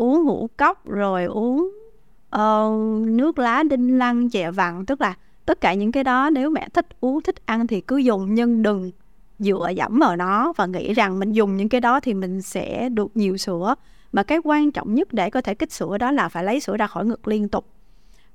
uống 0.00 0.24
ngũ 0.24 0.48
cốc 0.56 0.86
rồi 0.86 1.24
uống 1.24 1.70
uh, 2.36 3.06
nước 3.06 3.38
lá 3.38 3.62
đinh 3.62 3.98
lăng 3.98 4.30
chè 4.30 4.50
vàng 4.50 4.86
tức 4.86 5.00
là 5.00 5.14
tất 5.46 5.60
cả 5.60 5.74
những 5.74 5.92
cái 5.92 6.04
đó 6.04 6.30
nếu 6.30 6.50
mẹ 6.50 6.68
thích 6.74 6.86
uống 7.00 7.20
thích 7.22 7.46
ăn 7.46 7.66
thì 7.66 7.80
cứ 7.80 7.96
dùng 7.96 8.34
nhưng 8.34 8.62
đừng 8.62 8.90
dựa 9.38 9.68
dẫm 9.76 9.98
vào 9.98 10.16
nó 10.16 10.52
và 10.56 10.66
nghĩ 10.66 10.94
rằng 10.94 11.18
mình 11.18 11.32
dùng 11.32 11.56
những 11.56 11.68
cái 11.68 11.80
đó 11.80 12.00
thì 12.00 12.14
mình 12.14 12.42
sẽ 12.42 12.88
được 12.88 13.16
nhiều 13.16 13.36
sữa. 13.36 13.74
Mà 14.12 14.22
cái 14.22 14.38
quan 14.44 14.72
trọng 14.72 14.94
nhất 14.94 15.12
để 15.12 15.30
có 15.30 15.40
thể 15.40 15.54
kích 15.54 15.72
sữa 15.72 15.98
đó 15.98 16.10
là 16.10 16.28
phải 16.28 16.44
lấy 16.44 16.60
sữa 16.60 16.76
ra 16.76 16.86
khỏi 16.86 17.06
ngực 17.06 17.28
liên 17.28 17.48
tục. 17.48 17.66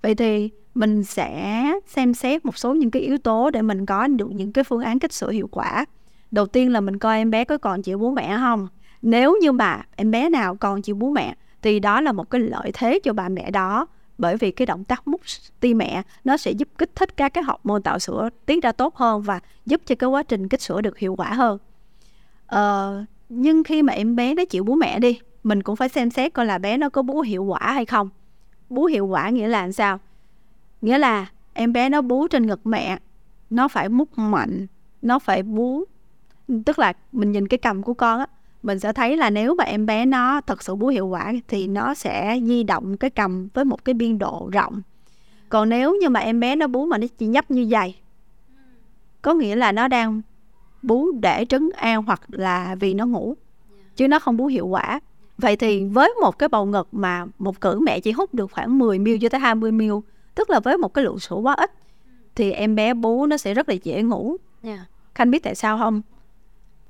Vậy 0.01 0.15
thì 0.15 0.49
mình 0.75 1.03
sẽ 1.03 1.63
xem 1.87 2.13
xét 2.13 2.45
một 2.45 2.57
số 2.57 2.73
những 2.73 2.91
cái 2.91 3.01
yếu 3.01 3.17
tố 3.17 3.49
để 3.49 3.61
mình 3.61 3.85
có 3.85 4.07
được 4.07 4.31
những 4.31 4.51
cái 4.51 4.63
phương 4.63 4.81
án 4.81 4.99
kích 4.99 5.13
sữa 5.13 5.29
hiệu 5.29 5.47
quả. 5.51 5.85
Đầu 6.31 6.45
tiên 6.45 6.71
là 6.71 6.81
mình 6.81 6.99
coi 6.99 7.17
em 7.17 7.31
bé 7.31 7.43
có 7.43 7.57
còn 7.57 7.81
chịu 7.81 7.97
bú 7.97 8.11
mẹ 8.11 8.37
không? 8.37 8.67
Nếu 9.01 9.37
như 9.41 9.51
mà 9.51 9.83
em 9.95 10.11
bé 10.11 10.29
nào 10.29 10.55
còn 10.55 10.81
chịu 10.81 10.95
bú 10.95 11.09
mẹ 11.09 11.35
thì 11.65 11.79
đó 11.79 12.01
là 12.01 12.11
một 12.11 12.29
cái 12.29 12.41
lợi 12.41 12.71
thế 12.73 12.99
cho 13.03 13.13
bà 13.13 13.29
mẹ 13.29 13.51
đó 13.51 13.87
bởi 14.17 14.37
vì 14.37 14.51
cái 14.51 14.65
động 14.65 14.83
tác 14.83 15.07
mút 15.07 15.21
ti 15.59 15.73
mẹ 15.73 16.01
nó 16.23 16.37
sẽ 16.37 16.51
giúp 16.51 16.67
kích 16.77 16.95
thích 16.95 17.17
các 17.17 17.33
cái 17.33 17.43
học 17.43 17.59
môn 17.63 17.81
tạo 17.83 17.99
sữa 17.99 18.29
tiết 18.45 18.63
ra 18.63 18.71
tốt 18.71 18.95
hơn 18.95 19.21
và 19.21 19.39
giúp 19.65 19.81
cho 19.85 19.95
cái 19.95 20.09
quá 20.09 20.23
trình 20.23 20.49
kích 20.49 20.61
sữa 20.61 20.81
được 20.81 20.97
hiệu 20.97 21.15
quả 21.15 21.33
hơn. 21.33 21.57
Ờ, 22.47 23.03
nhưng 23.29 23.63
khi 23.63 23.81
mà 23.81 23.93
em 23.93 24.15
bé 24.15 24.33
nó 24.33 24.45
chịu 24.45 24.63
bú 24.63 24.75
mẹ 24.75 24.99
đi 24.99 25.19
mình 25.43 25.63
cũng 25.63 25.75
phải 25.75 25.89
xem 25.89 26.09
xét 26.09 26.33
coi 26.33 26.45
là 26.45 26.57
bé 26.57 26.77
nó 26.77 26.89
có 26.89 27.01
bú 27.01 27.21
hiệu 27.21 27.43
quả 27.43 27.59
hay 27.73 27.85
không. 27.85 28.09
Bú 28.69 28.85
hiệu 28.85 29.05
quả 29.05 29.29
nghĩa 29.29 29.47
là 29.47 29.61
làm 29.61 29.71
sao? 29.71 29.99
Nghĩa 30.81 30.97
là 30.97 31.25
em 31.53 31.73
bé 31.73 31.89
nó 31.89 32.01
bú 32.01 32.27
trên 32.27 32.47
ngực 32.47 32.65
mẹ 32.65 32.99
nó 33.49 33.67
phải 33.67 33.89
mút 33.89 34.17
mạnh 34.17 34.67
nó 35.01 35.19
phải 35.19 35.43
bú 35.43 35.83
tức 36.65 36.79
là 36.79 36.93
mình 37.11 37.31
nhìn 37.31 37.47
cái 37.47 37.57
cầm 37.57 37.83
của 37.83 37.93
con 37.93 38.19
á 38.19 38.27
mình 38.65 38.79
sẽ 38.79 38.93
thấy 38.93 39.17
là 39.17 39.29
nếu 39.29 39.55
mà 39.55 39.63
em 39.63 39.85
bé 39.85 40.05
nó 40.05 40.41
thật 40.41 40.63
sự 40.63 40.75
bú 40.75 40.87
hiệu 40.87 41.07
quả 41.07 41.33
thì 41.47 41.67
nó 41.67 41.93
sẽ 41.93 42.39
di 42.43 42.63
động 42.63 42.97
cái 42.97 43.09
cầm 43.09 43.47
với 43.53 43.65
một 43.65 43.85
cái 43.85 43.93
biên 43.93 44.19
độ 44.19 44.49
rộng. 44.53 44.81
Còn 45.49 45.69
nếu 45.69 45.95
như 46.01 46.09
mà 46.09 46.19
em 46.19 46.39
bé 46.39 46.55
nó 46.55 46.67
bú 46.67 46.85
mà 46.85 46.97
nó 46.97 47.07
chỉ 47.17 47.27
nhấp 47.27 47.51
như 47.51 47.67
vậy 47.69 47.95
có 49.25 49.33
nghĩa 49.33 49.55
là 49.55 49.71
nó 49.71 49.87
đang 49.87 50.21
bú 50.81 51.11
để 51.11 51.45
trấn 51.49 51.69
an 51.75 52.03
hoặc 52.03 52.21
là 52.27 52.75
vì 52.79 52.93
nó 52.93 53.05
ngủ 53.05 53.35
chứ 53.95 54.07
nó 54.07 54.19
không 54.19 54.37
bú 54.37 54.45
hiệu 54.45 54.67
quả. 54.67 54.99
Vậy 55.37 55.55
thì 55.55 55.85
với 55.85 56.13
một 56.21 56.39
cái 56.39 56.49
bầu 56.49 56.65
ngực 56.65 56.87
mà 56.91 57.25
một 57.39 57.61
cử 57.61 57.79
mẹ 57.79 57.99
chỉ 57.99 58.11
hút 58.11 58.33
được 58.33 58.51
khoảng 58.51 58.79
10 58.79 58.99
ml 58.99 59.09
cho 59.21 59.29
tới 59.29 59.39
20 59.39 59.71
ml 59.71 59.91
tức 60.35 60.49
là 60.49 60.59
với 60.59 60.77
một 60.77 60.93
cái 60.93 61.03
lượng 61.03 61.19
sữa 61.19 61.35
quá 61.35 61.53
ít 61.53 61.71
thì 62.35 62.51
em 62.51 62.75
bé 62.75 62.93
bú 62.93 63.25
nó 63.25 63.37
sẽ 63.37 63.53
rất 63.53 63.69
là 63.69 63.75
dễ 63.83 64.03
ngủ. 64.03 64.37
Yeah. 64.63 64.79
khanh 65.15 65.31
biết 65.31 65.43
tại 65.43 65.55
sao 65.55 65.77
không 65.77 66.01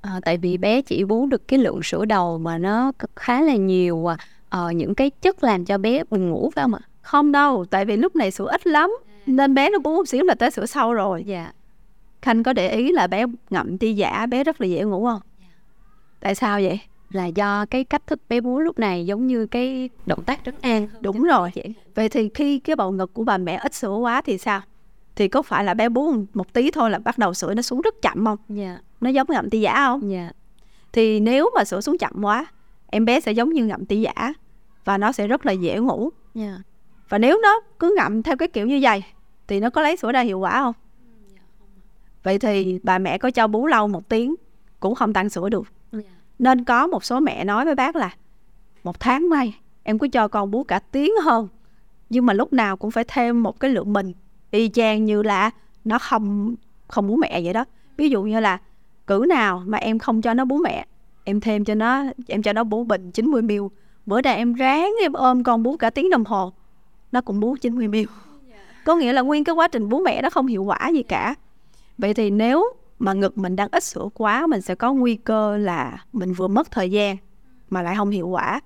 À, 0.05 0.19
tại 0.25 0.37
vì 0.37 0.57
bé 0.57 0.81
chỉ 0.81 1.03
bú 1.03 1.25
được 1.25 1.47
cái 1.47 1.59
lượng 1.59 1.83
sữa 1.83 2.05
đầu 2.05 2.37
mà 2.37 2.57
nó 2.57 2.91
khá 3.15 3.41
là 3.41 3.55
nhiều 3.55 4.11
à, 4.11 4.17
à, 4.49 4.59
những 4.75 4.95
cái 4.95 5.09
chất 5.09 5.43
làm 5.43 5.65
cho 5.65 5.77
bé 5.77 6.03
buồn 6.09 6.29
ngủ 6.29 6.51
phải 6.55 6.63
không 6.63 6.73
ạ? 6.73 6.79
Không 7.01 7.31
đâu, 7.31 7.65
tại 7.69 7.85
vì 7.85 7.97
lúc 7.97 8.15
này 8.15 8.31
sữa 8.31 8.47
ít 8.51 8.67
lắm 8.67 8.97
nên 9.25 9.53
bé 9.53 9.69
nó 9.69 9.79
bú 9.79 9.95
một 9.95 10.07
xíu 10.07 10.23
là 10.23 10.35
tới 10.35 10.51
sữa 10.51 10.65
sau 10.65 10.93
rồi. 10.93 11.23
Dạ. 11.23 11.51
Khanh 12.21 12.43
có 12.43 12.53
để 12.53 12.69
ý 12.69 12.91
là 12.91 13.07
bé 13.07 13.25
ngậm 13.49 13.77
ti 13.77 13.93
giả 13.93 14.25
bé 14.25 14.43
rất 14.43 14.61
là 14.61 14.67
dễ 14.67 14.83
ngủ 14.83 15.05
không? 15.05 15.21
Dạ. 15.39 15.47
Tại 16.19 16.35
sao 16.35 16.59
vậy? 16.61 16.79
Là 17.11 17.25
do 17.25 17.65
cái 17.65 17.83
cách 17.83 18.07
thức 18.07 18.19
bé 18.29 18.41
bú 18.41 18.59
lúc 18.59 18.79
này 18.79 19.05
giống 19.05 19.27
như 19.27 19.45
cái 19.45 19.89
động 20.05 20.23
tác 20.23 20.39
trấn 20.45 20.55
an. 20.61 20.87
Đúng 21.01 21.23
rồi. 21.23 21.51
Vậy 21.95 22.09
thì 22.09 22.29
khi 22.33 22.59
cái 22.59 22.75
bầu 22.75 22.91
ngực 22.91 23.13
của 23.13 23.23
bà 23.23 23.37
mẹ 23.37 23.59
ít 23.63 23.73
sữa 23.73 23.95
quá 23.95 24.21
thì 24.21 24.37
sao? 24.37 24.61
Thì 25.15 25.27
có 25.27 25.41
phải 25.41 25.63
là 25.63 25.73
bé 25.73 25.89
bú 25.89 26.13
một 26.33 26.53
tí 26.53 26.71
thôi 26.71 26.89
là 26.89 26.99
bắt 26.99 27.17
đầu 27.17 27.33
sữa 27.33 27.53
nó 27.53 27.61
xuống 27.61 27.81
rất 27.81 28.01
chậm 28.01 28.25
không? 28.25 28.37
Dạ. 28.49 28.79
Nó 29.01 29.09
giống 29.09 29.27
ngậm 29.29 29.49
ti 29.49 29.59
giả 29.59 29.73
không? 29.75 30.11
Dạ. 30.11 30.31
Thì 30.93 31.19
nếu 31.19 31.49
mà 31.55 31.65
sữa 31.65 31.81
xuống 31.81 31.97
chậm 31.97 32.13
quá, 32.21 32.45
em 32.87 33.05
bé 33.05 33.19
sẽ 33.19 33.31
giống 33.31 33.49
như 33.49 33.65
ngậm 33.65 33.85
ti 33.85 34.01
giả 34.01 34.33
và 34.85 34.97
nó 34.97 35.11
sẽ 35.11 35.27
rất 35.27 35.45
là 35.45 35.51
dễ 35.51 35.79
ngủ. 35.79 36.09
Dạ. 36.33 36.57
Và 37.09 37.17
nếu 37.17 37.39
nó 37.43 37.61
cứ 37.79 37.95
ngậm 37.97 38.23
theo 38.23 38.37
cái 38.37 38.47
kiểu 38.47 38.67
như 38.67 38.79
vậy 38.81 39.03
thì 39.47 39.59
nó 39.59 39.69
có 39.69 39.81
lấy 39.81 39.97
sữa 39.97 40.11
ra 40.11 40.21
hiệu 40.21 40.39
quả 40.39 40.51
không? 40.51 40.73
Không. 41.59 41.67
Vậy 42.23 42.39
thì 42.39 42.79
bà 42.83 42.97
mẹ 42.97 43.17
có 43.17 43.31
cho 43.31 43.47
bú 43.47 43.67
lâu 43.67 43.87
một 43.87 44.09
tiếng 44.09 44.35
cũng 44.79 44.95
không 44.95 45.13
tăng 45.13 45.29
sữa 45.29 45.49
được. 45.49 45.67
Yeah. 45.91 46.05
Nên 46.39 46.63
có 46.63 46.87
một 46.87 47.03
số 47.03 47.19
mẹ 47.19 47.43
nói 47.43 47.65
với 47.65 47.75
bác 47.75 47.95
là 47.95 48.15
một 48.83 48.99
tháng 48.99 49.29
nay 49.29 49.59
em 49.83 49.99
cứ 49.99 50.07
cho 50.07 50.27
con 50.27 50.51
bú 50.51 50.63
cả 50.63 50.79
tiếng 50.79 51.11
hơn 51.23 51.47
nhưng 52.09 52.25
mà 52.25 52.33
lúc 52.33 52.53
nào 52.53 52.77
cũng 52.77 52.91
phải 52.91 53.03
thêm 53.07 53.43
một 53.43 53.59
cái 53.59 53.71
lượng 53.71 53.93
bình 53.93 54.13
y 54.57 54.69
chang 54.69 55.05
như 55.05 55.21
là 55.21 55.51
nó 55.85 55.99
không 55.99 56.55
không 56.87 57.07
bú 57.07 57.15
mẹ 57.15 57.41
vậy 57.43 57.53
đó. 57.53 57.65
Ví 57.97 58.09
dụ 58.09 58.23
như 58.23 58.39
là, 58.39 58.57
cử 59.07 59.25
nào 59.29 59.63
mà 59.65 59.77
em 59.77 59.99
không 59.99 60.21
cho 60.21 60.33
nó 60.33 60.45
bú 60.45 60.57
mẹ, 60.57 60.85
em 61.23 61.39
thêm 61.39 61.65
cho 61.65 61.75
nó, 61.75 62.03
em 62.27 62.41
cho 62.41 62.53
nó 62.53 62.63
bú 62.63 62.83
bình 62.83 63.11
90 63.11 63.41
ml 63.41 63.53
bữa 64.05 64.21
nay 64.21 64.35
em 64.35 64.53
ráng 64.53 64.93
em 65.01 65.13
ôm 65.13 65.43
con 65.43 65.63
bú 65.63 65.77
cả 65.77 65.89
tiếng 65.89 66.09
đồng 66.09 66.25
hồ, 66.25 66.53
nó 67.11 67.21
cũng 67.21 67.39
bú 67.39 67.55
90 67.61 67.87
ml 67.87 67.95
có 68.85 68.95
nghĩa 68.95 69.13
là 69.13 69.21
nguyên 69.21 69.43
cái 69.43 69.55
quá 69.55 69.67
trình 69.67 69.89
bú 69.89 69.99
mẹ 69.99 70.21
nó 70.21 70.29
không 70.29 70.47
hiệu 70.47 70.63
quả 70.63 70.89
gì 70.93 71.03
cả. 71.03 71.35
Vậy 71.97 72.13
thì 72.13 72.29
nếu 72.29 72.73
mà 72.99 73.13
ngực 73.13 73.37
mình 73.37 73.55
đang 73.55 73.67
ít 73.71 73.83
sữa 73.83 74.09
quá, 74.13 74.47
mình 74.47 74.61
sẽ 74.61 74.75
có 74.75 74.93
nguy 74.93 75.15
cơ 75.15 75.57
là 75.57 76.05
mình 76.13 76.33
vừa 76.33 76.47
mất 76.47 76.71
thời 76.71 76.91
gian 76.91 77.17
mà 77.69 77.81
lại 77.81 77.95
không 77.97 78.09
hiệu 78.09 78.27
quả. 78.27 78.61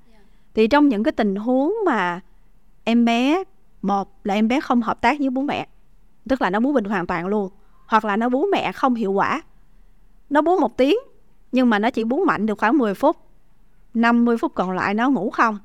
Thì 0.53 0.67
trong 0.67 0.89
những 0.89 1.03
cái 1.03 1.11
tình 1.11 1.35
huống 1.35 1.73
mà 1.85 2.19
em 2.83 3.05
bé 3.05 3.43
một 3.81 4.19
là 4.23 4.33
em 4.33 4.47
bé 4.47 4.59
không 4.59 4.81
hợp 4.81 5.01
tác 5.01 5.19
với 5.19 5.29
bố 5.29 5.41
mẹ 5.41 5.67
tức 6.29 6.41
là 6.41 6.49
nó 6.49 6.59
bú 6.59 6.73
bình 6.73 6.83
hoàn 6.83 7.07
toàn 7.07 7.27
luôn. 7.27 7.49
Hoặc 7.87 8.05
là 8.05 8.17
nó 8.17 8.29
bú 8.29 8.45
mẹ 8.51 8.71
không 8.71 8.95
hiệu 8.95 9.11
quả. 9.11 9.41
Nó 10.29 10.41
bú 10.41 10.59
một 10.59 10.77
tiếng, 10.77 10.97
nhưng 11.51 11.69
mà 11.69 11.79
nó 11.79 11.89
chỉ 11.89 12.03
bú 12.03 12.25
mạnh 12.25 12.45
được 12.45 12.57
khoảng 12.57 12.77
10 12.77 12.93
phút. 12.93 13.17
50 13.93 14.37
phút 14.37 14.51
còn 14.55 14.71
lại 14.71 14.93
nó 14.93 15.09
ngủ 15.09 15.29
không. 15.29 15.57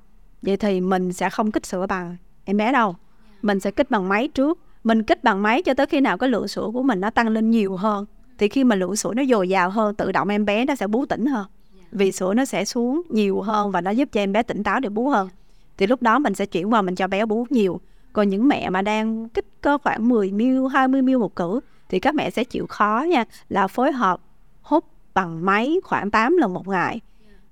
Vậy 0.43 0.57
thì 0.57 0.81
mình 0.81 1.13
sẽ 1.13 1.31
không 1.31 1.51
kích 1.51 1.67
sữa 1.67 1.87
bằng 1.87 2.17
em 2.45 2.57
bé 2.57 2.73
đâu. 2.73 2.97
Mình 3.43 3.61
sẽ 3.61 3.71
kích 3.71 3.91
bằng 3.91 4.09
máy 4.09 4.29
trước. 4.29 4.59
Mình 4.85 5.03
kích 5.03 5.25
bằng 5.25 5.43
máy 5.43 5.63
cho 5.63 5.75
tới 5.75 5.87
khi 5.87 6.01
nào 6.01 6.19
cái 6.19 6.29
lượng 6.29 6.49
sữa 6.49 6.71
của 6.73 6.83
mình 6.83 7.01
nó 7.01 7.11
tăng 7.11 7.29
lên 7.29 7.51
nhiều 7.51 7.77
hơn. 7.77 8.07
Thì 8.39 8.49
khi 8.49 8.65
mà 8.65 8.77
lượng 8.77 8.97
sữa 8.97 9.15
nó 9.15 9.23
dồi 9.25 9.49
dào 9.49 9.71
hơn, 9.71 9.95
tự 9.95 10.13
động 10.13 10.29
em 10.29 10.45
bé 10.45 10.65
nó 10.65 10.75
sẽ 10.75 10.87
bú 10.87 11.07
tỉnh 11.07 11.27
hơn. 11.27 11.47
Vì 11.93 12.13
sữa 12.13 12.35
nó 12.35 12.45
sẽ 12.45 12.65
xuống 12.65 13.03
nhiều 13.09 13.41
hơn 13.41 13.71
và 13.71 13.81
nó 13.81 13.91
giúp 13.91 14.09
cho 14.13 14.21
em 14.21 14.33
bé 14.33 14.43
tỉnh 14.43 14.63
táo 14.63 14.81
để 14.81 14.89
bú 14.89 15.09
hơn. 15.09 15.29
Thì 15.77 15.87
lúc 15.87 16.03
đó 16.03 16.19
mình 16.19 16.35
sẽ 16.35 16.47
chuyển 16.47 16.73
qua 16.73 16.83
mình 16.83 16.95
cho 16.95 17.07
bé 17.07 17.27
bú 17.27 17.47
nhiều 17.51 17.81
còn 18.15 18.29
những 18.29 18.49
mẹ 18.49 18.71
mà 18.71 18.83
đang 18.83 19.29
kích 19.29 19.47
cỡ 19.61 19.79
khoảng 19.79 20.09
10 20.09 20.33
ml 20.33 20.67
20 20.73 21.03
ml 21.03 21.17
một 21.17 21.37
cử 21.37 21.61
thì 21.89 22.01
các 22.01 22.15
mẹ 22.15 22.31
sẽ 22.31 22.45
chịu 22.45 22.67
khó 22.67 23.05
nha 23.09 23.25
là 23.49 23.67
phối 23.67 23.93
hợp 23.93 24.21
hút 24.63 24.85
bằng 25.15 25.45
máy 25.45 25.77
khoảng 25.85 26.11
8 26.11 26.37
lần 26.37 26.55
một 26.55 26.69
ngày 26.69 27.01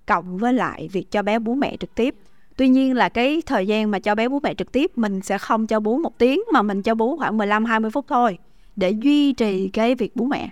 cộng 0.06 0.38
với 0.38 0.52
lại 0.52 0.88
việc 0.92 1.10
cho 1.10 1.22
bé 1.22 1.38
bú 1.38 1.54
mẹ 1.54 1.76
trực 1.76 1.94
tiếp. 1.94 2.14
Tuy 2.56 2.68
nhiên 2.68 2.96
là 2.96 3.08
cái 3.08 3.42
thời 3.46 3.66
gian 3.66 3.90
mà 3.90 3.98
cho 3.98 4.14
bé 4.14 4.28
bú 4.28 4.40
mẹ 4.40 4.54
trực 4.54 4.72
tiếp 4.72 4.98
mình 4.98 5.20
sẽ 5.20 5.38
không 5.38 5.66
cho 5.66 5.80
bú 5.80 5.98
một 5.98 6.18
tiếng 6.18 6.40
mà 6.52 6.62
mình 6.62 6.82
cho 6.82 6.94
bú 6.94 7.16
khoảng 7.16 7.38
15 7.38 7.64
20 7.64 7.90
phút 7.90 8.04
thôi 8.08 8.38
để 8.76 8.90
duy 8.90 9.32
trì 9.32 9.68
cái 9.68 9.94
việc 9.94 10.16
bú 10.16 10.24
mẹ. 10.24 10.50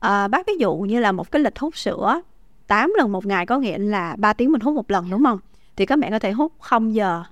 À, 0.00 0.28
bác 0.28 0.46
ví 0.46 0.52
dụ 0.58 0.74
như 0.74 1.00
là 1.00 1.12
một 1.12 1.30
cái 1.30 1.42
lịch 1.42 1.58
hút 1.58 1.76
sữa 1.76 2.20
8 2.66 2.92
lần 2.98 3.12
một 3.12 3.26
ngày 3.26 3.46
có 3.46 3.58
nghĩa 3.58 3.78
là 3.78 4.16
3 4.18 4.32
tiếng 4.32 4.52
mình 4.52 4.60
hút 4.60 4.74
một 4.74 4.90
lần 4.90 5.10
đúng 5.10 5.24
không? 5.24 5.38
Thì 5.76 5.86
các 5.86 5.98
mẹ 5.98 6.10
có 6.10 6.18
thể 6.18 6.32
hút 6.32 6.52
0 6.60 6.94
giờ 6.94 7.22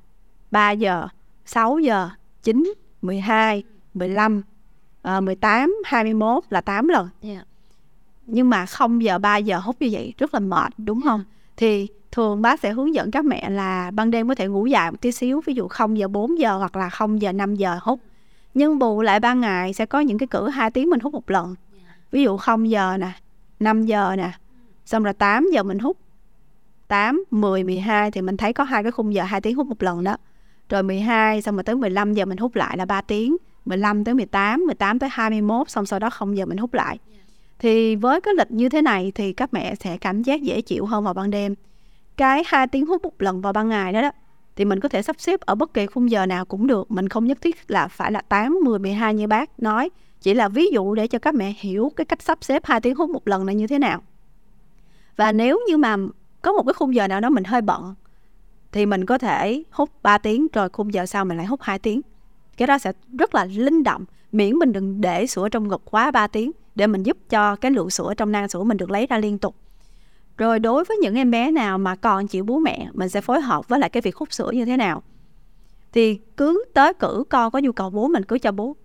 3 0.50 0.70
giờ 0.70 1.08
6 1.46 1.78
giờ 1.78 2.10
9 2.42 2.74
12 3.02 3.62
15 3.94 4.42
uh, 5.16 5.22
18 5.22 5.76
21 5.84 6.44
là 6.50 6.60
8 6.60 6.88
lần. 6.88 7.08
Yeah. 7.22 7.46
nhưng 8.26 8.50
mà 8.50 8.66
0 8.66 9.02
giờ 9.02 9.18
3 9.18 9.36
giờ 9.36 9.58
hút 9.58 9.76
như 9.80 9.88
vậy 9.92 10.14
rất 10.18 10.34
là 10.34 10.40
mệt 10.40 10.72
đúng 10.78 11.00
không? 11.02 11.24
Thì 11.56 11.88
thường 12.12 12.42
bác 12.42 12.60
sẽ 12.60 12.72
hướng 12.72 12.94
dẫn 12.94 13.10
các 13.10 13.24
mẹ 13.24 13.50
là 13.50 13.90
ban 13.90 14.10
đêm 14.10 14.28
có 14.28 14.34
thể 14.34 14.46
ngủ 14.46 14.66
dài 14.66 14.90
một 14.90 15.00
tí 15.00 15.12
xíu 15.12 15.40
ví 15.46 15.54
dụ 15.54 15.68
0 15.68 15.98
giờ 15.98 16.08
4 16.08 16.38
giờ 16.38 16.58
hoặc 16.58 16.76
là 16.76 16.88
0 16.88 17.22
giờ 17.22 17.32
5 17.32 17.54
giờ 17.54 17.78
hút. 17.82 18.00
Nhưng 18.54 18.78
bù 18.78 19.02
lại 19.02 19.20
ban 19.20 19.40
ngày 19.40 19.72
sẽ 19.72 19.86
có 19.86 20.00
những 20.00 20.18
cái 20.18 20.26
cử 20.26 20.48
2 20.48 20.70
tiếng 20.70 20.90
mình 20.90 21.00
hút 21.00 21.12
một 21.12 21.30
lần. 21.30 21.54
Ví 22.10 22.22
dụ 22.22 22.36
0 22.36 22.70
giờ 22.70 22.96
nè 23.00 23.12
5 23.60 23.82
giờ 23.82 24.16
nè 24.16 24.32
xong 24.84 25.02
rồi 25.02 25.14
8 25.14 25.46
giờ 25.52 25.62
mình 25.62 25.78
hút 25.78 25.96
8, 26.88 27.24
10, 27.30 27.64
12 27.64 28.10
thì 28.10 28.22
mình 28.22 28.36
thấy 28.36 28.52
có 28.52 28.64
hai 28.64 28.82
cái 28.82 28.92
khung 28.92 29.14
giờ 29.14 29.22
2 29.22 29.40
tiếng 29.40 29.56
hút 29.56 29.66
một 29.66 29.82
lần 29.82 30.04
đó 30.04 30.16
rồi 30.68 30.82
12 30.82 31.42
xong 31.42 31.56
rồi 31.56 31.64
tới 31.64 31.76
15 31.76 32.12
giờ 32.12 32.24
mình 32.24 32.38
hút 32.38 32.56
lại 32.56 32.76
là 32.76 32.84
3 32.84 33.00
tiếng. 33.00 33.36
15 33.64 34.04
tới 34.04 34.14
18 34.14 34.66
18 34.66 34.98
tới 34.98 35.08
21 35.12 35.70
xong 35.70 35.86
sau 35.86 35.98
đó 35.98 36.10
không 36.10 36.36
giờ 36.36 36.46
mình 36.46 36.58
hút 36.58 36.74
lại. 36.74 36.98
Thì 37.58 37.96
với 37.96 38.20
cái 38.20 38.34
lịch 38.34 38.50
như 38.50 38.68
thế 38.68 38.82
này 38.82 39.12
thì 39.14 39.32
các 39.32 39.54
mẹ 39.54 39.74
sẽ 39.74 39.96
cảm 39.96 40.22
giác 40.22 40.42
dễ 40.42 40.60
chịu 40.60 40.86
hơn 40.86 41.04
vào 41.04 41.14
ban 41.14 41.30
đêm. 41.30 41.54
Cái 42.16 42.42
hai 42.46 42.66
tiếng 42.66 42.86
hút 42.86 43.02
một 43.02 43.22
lần 43.22 43.40
vào 43.40 43.52
ban 43.52 43.68
ngày 43.68 43.92
đó 43.92 44.02
đó 44.02 44.10
thì 44.56 44.64
mình 44.64 44.80
có 44.80 44.88
thể 44.88 45.02
sắp 45.02 45.16
xếp 45.18 45.40
ở 45.40 45.54
bất 45.54 45.74
kỳ 45.74 45.86
khung 45.86 46.10
giờ 46.10 46.26
nào 46.26 46.44
cũng 46.44 46.66
được. 46.66 46.90
Mình 46.90 47.08
không 47.08 47.24
nhất 47.24 47.38
thiết 47.40 47.70
là 47.70 47.88
phải 47.88 48.12
là 48.12 48.20
8, 48.20 48.58
10, 48.64 48.78
12 48.78 49.14
như 49.14 49.26
bác 49.26 49.60
nói. 49.60 49.90
Chỉ 50.20 50.34
là 50.34 50.48
ví 50.48 50.66
dụ 50.72 50.94
để 50.94 51.06
cho 51.06 51.18
các 51.18 51.34
mẹ 51.34 51.54
hiểu 51.58 51.92
cái 51.96 52.04
cách 52.04 52.22
sắp 52.22 52.38
xếp 52.40 52.66
hai 52.66 52.80
tiếng 52.80 52.94
hút 52.94 53.10
một 53.10 53.28
lần 53.28 53.46
này 53.46 53.54
như 53.54 53.66
thế 53.66 53.78
nào. 53.78 54.02
Và 55.16 55.32
nếu 55.32 55.60
như 55.68 55.76
mà 55.76 55.96
có 56.42 56.52
một 56.52 56.62
cái 56.66 56.74
khung 56.74 56.94
giờ 56.94 57.08
nào 57.08 57.20
đó 57.20 57.30
mình 57.30 57.44
hơi 57.44 57.60
bận 57.60 57.94
thì 58.74 58.86
mình 58.86 59.06
có 59.06 59.18
thể 59.18 59.62
hút 59.70 59.90
3 60.02 60.18
tiếng 60.18 60.46
rồi 60.52 60.68
khung 60.68 60.94
giờ 60.94 61.06
sau 61.06 61.24
mình 61.24 61.36
lại 61.36 61.46
hút 61.46 61.60
2 61.62 61.78
tiếng. 61.78 62.00
Cái 62.56 62.66
đó 62.66 62.78
sẽ 62.78 62.92
rất 63.18 63.34
là 63.34 63.44
linh 63.44 63.82
động 63.82 64.04
miễn 64.32 64.54
mình 64.54 64.72
đừng 64.72 65.00
để 65.00 65.26
sữa 65.26 65.48
trong 65.48 65.68
ngực 65.68 65.82
quá 65.90 66.10
3 66.10 66.26
tiếng 66.26 66.50
để 66.74 66.86
mình 66.86 67.02
giúp 67.02 67.16
cho 67.30 67.56
cái 67.56 67.70
lượng 67.70 67.90
sữa 67.90 68.14
trong 68.16 68.32
nang 68.32 68.48
sữa 68.48 68.62
mình 68.62 68.76
được 68.76 68.90
lấy 68.90 69.06
ra 69.06 69.18
liên 69.18 69.38
tục. 69.38 69.54
Rồi 70.38 70.58
đối 70.58 70.84
với 70.84 70.96
những 70.96 71.14
em 71.14 71.30
bé 71.30 71.50
nào 71.50 71.78
mà 71.78 71.96
còn 71.96 72.26
chịu 72.26 72.44
bú 72.44 72.58
mẹ 72.58 72.88
mình 72.92 73.08
sẽ 73.08 73.20
phối 73.20 73.40
hợp 73.40 73.68
với 73.68 73.78
lại 73.78 73.90
cái 73.90 74.00
việc 74.00 74.16
hút 74.16 74.32
sữa 74.32 74.50
như 74.50 74.64
thế 74.64 74.76
nào. 74.76 75.02
Thì 75.92 76.20
cứ 76.36 76.64
tới 76.74 76.94
cử 76.94 77.24
con 77.28 77.50
có 77.50 77.58
nhu 77.58 77.72
cầu 77.72 77.90
bú 77.90 78.08
mình 78.08 78.24
cứ 78.24 78.38
cho 78.38 78.52
bú. 78.52 78.76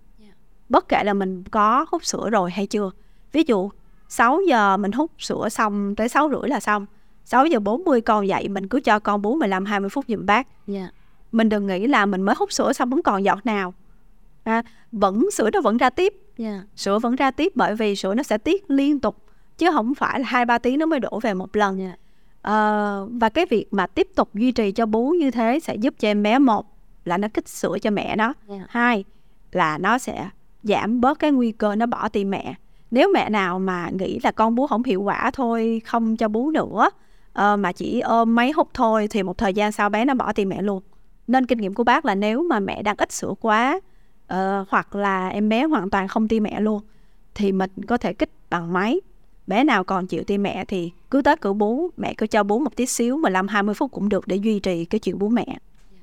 Bất 0.68 0.88
kể 0.88 1.04
là 1.04 1.14
mình 1.14 1.44
có 1.50 1.86
hút 1.90 2.04
sữa 2.04 2.30
rồi 2.30 2.50
hay 2.50 2.66
chưa. 2.66 2.90
Ví 3.32 3.44
dụ 3.46 3.70
6 4.08 4.40
giờ 4.48 4.76
mình 4.76 4.92
hút 4.92 5.10
sữa 5.18 5.48
xong 5.48 5.94
tới 5.94 6.08
6 6.08 6.30
rưỡi 6.30 6.48
là 6.50 6.60
xong 6.60 6.86
6 7.30 7.46
giờ 7.46 7.60
40 7.60 8.00
con 8.00 8.28
dậy 8.28 8.48
mình 8.48 8.68
cứ 8.68 8.80
cho 8.80 8.98
con 8.98 9.22
bú 9.22 9.34
15 9.34 9.64
20 9.64 9.90
phút 9.90 10.04
giùm 10.08 10.26
bác. 10.26 10.46
Yeah. 10.66 10.90
Mình 11.32 11.48
đừng 11.48 11.66
nghĩ 11.66 11.86
là 11.86 12.06
mình 12.06 12.22
mới 12.22 12.34
hút 12.38 12.52
sữa 12.52 12.72
xong 12.72 12.90
vẫn 12.90 13.02
còn 13.02 13.24
giọt 13.24 13.46
nào. 13.46 13.74
À, 14.44 14.62
vẫn 14.92 15.30
sữa 15.30 15.50
nó 15.52 15.60
vẫn 15.60 15.76
ra 15.76 15.90
tiếp. 15.90 16.14
Yeah. 16.38 16.60
Sữa 16.76 16.98
vẫn 16.98 17.16
ra 17.16 17.30
tiếp 17.30 17.52
bởi 17.54 17.74
vì 17.74 17.96
sữa 17.96 18.14
nó 18.14 18.22
sẽ 18.22 18.38
tiết 18.38 18.70
liên 18.70 19.00
tục 19.00 19.16
chứ 19.58 19.70
không 19.72 19.94
phải 19.94 20.20
là 20.20 20.26
hai 20.26 20.44
ba 20.44 20.58
tiếng 20.58 20.78
nó 20.78 20.86
mới 20.86 21.00
đổ 21.00 21.20
về 21.22 21.34
một 21.34 21.56
lần. 21.56 21.78
Yeah. 21.78 21.98
À, 22.42 22.96
và 23.20 23.28
cái 23.28 23.46
việc 23.50 23.66
mà 23.70 23.86
tiếp 23.86 24.08
tục 24.14 24.34
duy 24.34 24.52
trì 24.52 24.72
cho 24.72 24.86
bú 24.86 25.10
như 25.10 25.30
thế 25.30 25.60
sẽ 25.62 25.74
giúp 25.74 25.94
cho 25.98 26.08
em 26.08 26.22
bé 26.22 26.38
một 26.38 26.66
là 27.04 27.18
nó 27.18 27.28
kích 27.34 27.48
sữa 27.48 27.76
cho 27.82 27.90
mẹ 27.90 28.16
nó. 28.16 28.32
Yeah. 28.48 28.62
Hai 28.68 29.04
là 29.52 29.78
nó 29.78 29.98
sẽ 29.98 30.28
giảm 30.62 31.00
bớt 31.00 31.18
cái 31.18 31.30
nguy 31.30 31.52
cơ 31.52 31.76
nó 31.76 31.86
bỏ 31.86 32.08
tim 32.08 32.30
mẹ. 32.30 32.54
Nếu 32.90 33.10
mẹ 33.14 33.30
nào 33.30 33.58
mà 33.58 33.90
nghĩ 33.92 34.18
là 34.22 34.32
con 34.32 34.54
bú 34.54 34.66
không 34.66 34.82
hiệu 34.82 35.02
quả 35.02 35.30
thôi, 35.34 35.82
không 35.84 36.16
cho 36.16 36.28
bú 36.28 36.50
nữa 36.50 36.90
uh, 37.38 37.58
mà 37.58 37.72
chỉ 37.72 38.00
ôm 38.00 38.34
mấy 38.34 38.52
hút 38.52 38.68
thôi 38.74 39.08
thì 39.10 39.22
một 39.22 39.38
thời 39.38 39.54
gian 39.54 39.72
sau 39.72 39.88
bé 39.88 40.04
nó 40.04 40.14
bỏ 40.14 40.32
tiền 40.32 40.48
mẹ 40.48 40.62
luôn. 40.62 40.82
Nên 41.26 41.46
kinh 41.46 41.58
nghiệm 41.58 41.74
của 41.74 41.84
bác 41.84 42.04
là 42.04 42.14
nếu 42.14 42.42
mà 42.42 42.60
mẹ 42.60 42.82
đang 42.82 42.96
ít 42.98 43.12
sữa 43.12 43.34
quá 43.40 43.80
uh, 44.34 44.38
hoặc 44.68 44.94
là 44.94 45.28
em 45.28 45.48
bé 45.48 45.64
hoàn 45.64 45.90
toàn 45.90 46.08
không 46.08 46.28
tiêm 46.28 46.42
mẹ 46.42 46.60
luôn 46.60 46.82
thì 47.34 47.52
mình 47.52 47.70
có 47.86 47.96
thể 47.96 48.12
kích 48.12 48.30
bằng 48.50 48.72
máy. 48.72 49.00
Bé 49.46 49.64
nào 49.64 49.84
còn 49.84 50.06
chịu 50.06 50.24
tiêm 50.24 50.42
mẹ 50.42 50.64
thì 50.64 50.90
cứ 51.10 51.22
tới 51.22 51.36
cửa 51.40 51.52
bú 51.52 51.90
mẹ 51.96 52.14
cứ 52.14 52.26
cho 52.26 52.42
bú 52.42 52.58
một 52.58 52.76
tí 52.76 52.86
xíu 52.86 53.16
15 53.16 53.48
20 53.48 53.74
phút 53.74 53.92
cũng 53.92 54.08
được 54.08 54.26
để 54.26 54.36
duy 54.36 54.60
trì 54.60 54.84
cái 54.84 54.98
chuyện 54.98 55.18
bú 55.18 55.28
mẹ 55.28 55.58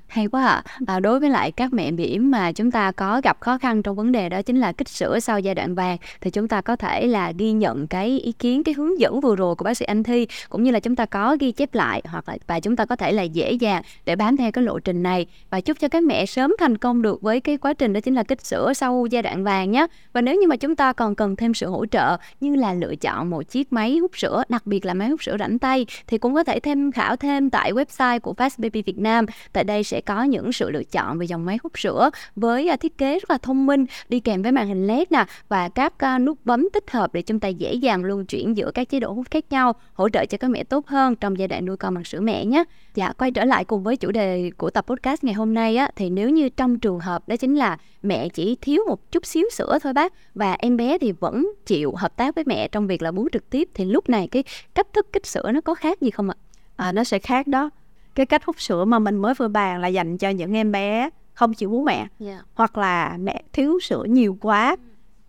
hay 0.08 0.26
quá 0.26 0.46
ạ 0.46 0.62
à. 0.64 0.84
à, 0.86 1.00
đối 1.00 1.20
với 1.20 1.30
lại 1.30 1.52
các 1.52 1.72
mẹ 1.72 1.90
bỉm 1.90 2.30
mà 2.30 2.52
chúng 2.52 2.70
ta 2.70 2.92
có 2.92 3.20
gặp 3.24 3.40
khó 3.40 3.58
khăn 3.58 3.82
trong 3.82 3.96
vấn 3.96 4.12
đề 4.12 4.28
đó 4.28 4.42
chính 4.42 4.60
là 4.60 4.72
kích 4.72 4.88
sữa 4.88 5.20
sau 5.20 5.38
giai 5.38 5.54
đoạn 5.54 5.74
vàng 5.74 5.96
thì 6.20 6.30
chúng 6.30 6.48
ta 6.48 6.60
có 6.60 6.76
thể 6.76 7.06
là 7.06 7.32
ghi 7.38 7.52
nhận 7.52 7.86
cái 7.86 8.18
ý 8.20 8.32
kiến 8.32 8.62
cái 8.62 8.74
hướng 8.74 9.00
dẫn 9.00 9.20
vừa 9.20 9.36
rồi 9.36 9.54
của 9.54 9.64
bác 9.64 9.76
sĩ 9.76 9.84
anh 9.84 10.02
thi 10.02 10.26
cũng 10.48 10.62
như 10.62 10.70
là 10.70 10.80
chúng 10.80 10.96
ta 10.96 11.06
có 11.06 11.36
ghi 11.40 11.52
chép 11.52 11.74
lại 11.74 12.02
hoặc 12.04 12.28
là 12.28 12.36
và 12.46 12.60
chúng 12.60 12.76
ta 12.76 12.84
có 12.84 12.96
thể 12.96 13.12
là 13.12 13.22
dễ 13.22 13.52
dàng 13.52 13.82
để 14.04 14.16
bám 14.16 14.36
theo 14.36 14.52
cái 14.52 14.64
lộ 14.64 14.78
trình 14.78 15.02
này. 15.02 15.26
Và 15.50 15.60
chúc 15.60 15.80
cho 15.80 15.88
các 15.88 16.02
mẹ 16.02 16.26
sớm 16.26 16.54
thành 16.58 16.78
công 16.78 17.02
được 17.02 17.22
với 17.22 17.40
cái 17.40 17.56
quá 17.56 17.72
trình 17.72 17.92
đó 17.92 18.00
chính 18.00 18.14
là 18.14 18.22
kích 18.22 18.46
sữa 18.46 18.72
sau 18.72 19.06
giai 19.10 19.22
đoạn 19.22 19.44
vàng 19.44 19.70
nhé 19.70 19.86
và 20.12 20.20
nếu 20.20 20.34
như 20.34 20.48
mà 20.48 20.56
chúng 20.56 20.76
ta 20.76 20.92
còn 20.92 21.14
cần 21.14 21.36
thêm 21.36 21.54
sự 21.54 21.66
hỗ 21.66 21.86
trợ 21.86 22.16
như 22.40 22.54
là 22.54 22.72
lựa 22.72 22.96
chọn 22.96 23.30
một 23.30 23.42
chiếc 23.42 23.72
máy 23.72 23.98
hút 23.98 24.18
sữa 24.18 24.42
đặc 24.48 24.66
biệt 24.66 24.84
là 24.84 24.94
máy 24.94 25.08
hút 25.08 25.22
sữa 25.22 25.36
rảnh 25.38 25.58
tay 25.58 25.86
thì 26.06 26.18
cũng 26.18 26.34
có 26.34 26.44
thể 26.44 26.60
thêm 26.60 26.92
khảo 26.92 27.16
thêm 27.16 27.50
tại 27.50 27.72
website 27.72 28.20
của 28.20 28.34
Fast 28.36 28.50
Baby 28.58 28.82
Việt 28.82 28.98
Nam. 28.98 29.26
Tại 29.52 29.64
đây 29.64 29.84
sẽ 29.84 29.97
có 30.00 30.22
những 30.22 30.52
sự 30.52 30.70
lựa 30.70 30.84
chọn 30.84 31.18
về 31.18 31.26
dòng 31.26 31.44
máy 31.44 31.58
hút 31.62 31.78
sữa 31.78 32.10
với 32.36 32.68
à, 32.68 32.76
thiết 32.76 32.98
kế 32.98 33.18
rất 33.18 33.30
là 33.30 33.38
thông 33.38 33.66
minh 33.66 33.86
đi 34.08 34.20
kèm 34.20 34.42
với 34.42 34.52
màn 34.52 34.68
hình 34.68 34.86
led 34.86 35.08
nè 35.10 35.24
và 35.48 35.68
các 35.68 35.98
à, 35.98 36.18
nút 36.18 36.38
bấm 36.44 36.68
tích 36.72 36.90
hợp 36.90 37.14
để 37.14 37.22
chúng 37.22 37.40
ta 37.40 37.48
dễ 37.48 37.74
dàng 37.74 38.04
luân 38.04 38.26
chuyển 38.26 38.56
giữa 38.56 38.70
các 38.74 38.88
chế 38.88 39.00
độ 39.00 39.12
hút 39.12 39.26
khác 39.30 39.44
nhau 39.50 39.72
hỗ 39.92 40.08
trợ 40.08 40.26
cho 40.26 40.38
các 40.38 40.50
mẹ 40.50 40.64
tốt 40.64 40.86
hơn 40.86 41.16
trong 41.16 41.38
giai 41.38 41.48
đoạn 41.48 41.66
nuôi 41.66 41.76
con 41.76 41.94
bằng 41.94 42.04
sữa 42.04 42.20
mẹ 42.20 42.44
nhé. 42.44 42.64
Dạ 42.94 43.12
quay 43.18 43.30
trở 43.30 43.44
lại 43.44 43.64
cùng 43.64 43.82
với 43.82 43.96
chủ 43.96 44.10
đề 44.10 44.50
của 44.56 44.70
tập 44.70 44.84
podcast 44.86 45.24
ngày 45.24 45.34
hôm 45.34 45.54
nay 45.54 45.76
á 45.76 45.90
thì 45.96 46.10
nếu 46.10 46.30
như 46.30 46.48
trong 46.48 46.78
trường 46.78 47.00
hợp 47.00 47.28
đó 47.28 47.36
chính 47.36 47.56
là 47.56 47.78
mẹ 48.02 48.28
chỉ 48.28 48.56
thiếu 48.60 48.82
một 48.88 49.12
chút 49.12 49.26
xíu 49.26 49.44
sữa 49.52 49.78
thôi 49.82 49.92
bác 49.92 50.12
và 50.34 50.52
em 50.52 50.76
bé 50.76 50.98
thì 50.98 51.12
vẫn 51.12 51.52
chịu 51.66 51.94
hợp 51.96 52.16
tác 52.16 52.34
với 52.34 52.44
mẹ 52.46 52.68
trong 52.68 52.86
việc 52.86 53.02
là 53.02 53.10
bú 53.10 53.28
trực 53.32 53.50
tiếp 53.50 53.68
thì 53.74 53.84
lúc 53.84 54.08
này 54.08 54.28
cái 54.28 54.44
cách 54.74 54.86
thức 54.92 55.12
kích 55.12 55.26
sữa 55.26 55.52
nó 55.52 55.60
có 55.60 55.74
khác 55.74 56.00
gì 56.00 56.10
không 56.10 56.30
ạ? 56.30 56.36
À, 56.76 56.92
nó 56.92 57.04
sẽ 57.04 57.18
khác 57.18 57.46
đó 57.46 57.70
cái 58.18 58.26
cách 58.26 58.44
hút 58.44 58.60
sữa 58.60 58.84
mà 58.84 58.98
mình 58.98 59.16
mới 59.16 59.34
vừa 59.34 59.48
bàn 59.48 59.80
là 59.80 59.88
dành 59.88 60.18
cho 60.18 60.28
những 60.28 60.56
em 60.56 60.72
bé 60.72 61.10
không 61.34 61.54
chịu 61.54 61.70
bú 61.70 61.84
mẹ. 61.84 62.06
Yeah. 62.20 62.44
hoặc 62.54 62.78
là 62.78 63.16
mẹ 63.20 63.42
thiếu 63.52 63.78
sữa 63.82 64.04
nhiều 64.08 64.38
quá. 64.40 64.76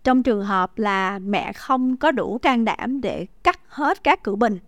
Trong 0.04 0.22
trường 0.22 0.44
hợp 0.44 0.78
là 0.78 1.18
mẹ 1.18 1.52
không 1.52 1.96
có 1.96 2.12
đủ 2.12 2.38
can 2.38 2.64
đảm 2.64 3.00
để 3.00 3.26
cắt 3.42 3.60
hết 3.68 4.04
các 4.04 4.24
cử 4.24 4.36
bình 4.36 4.58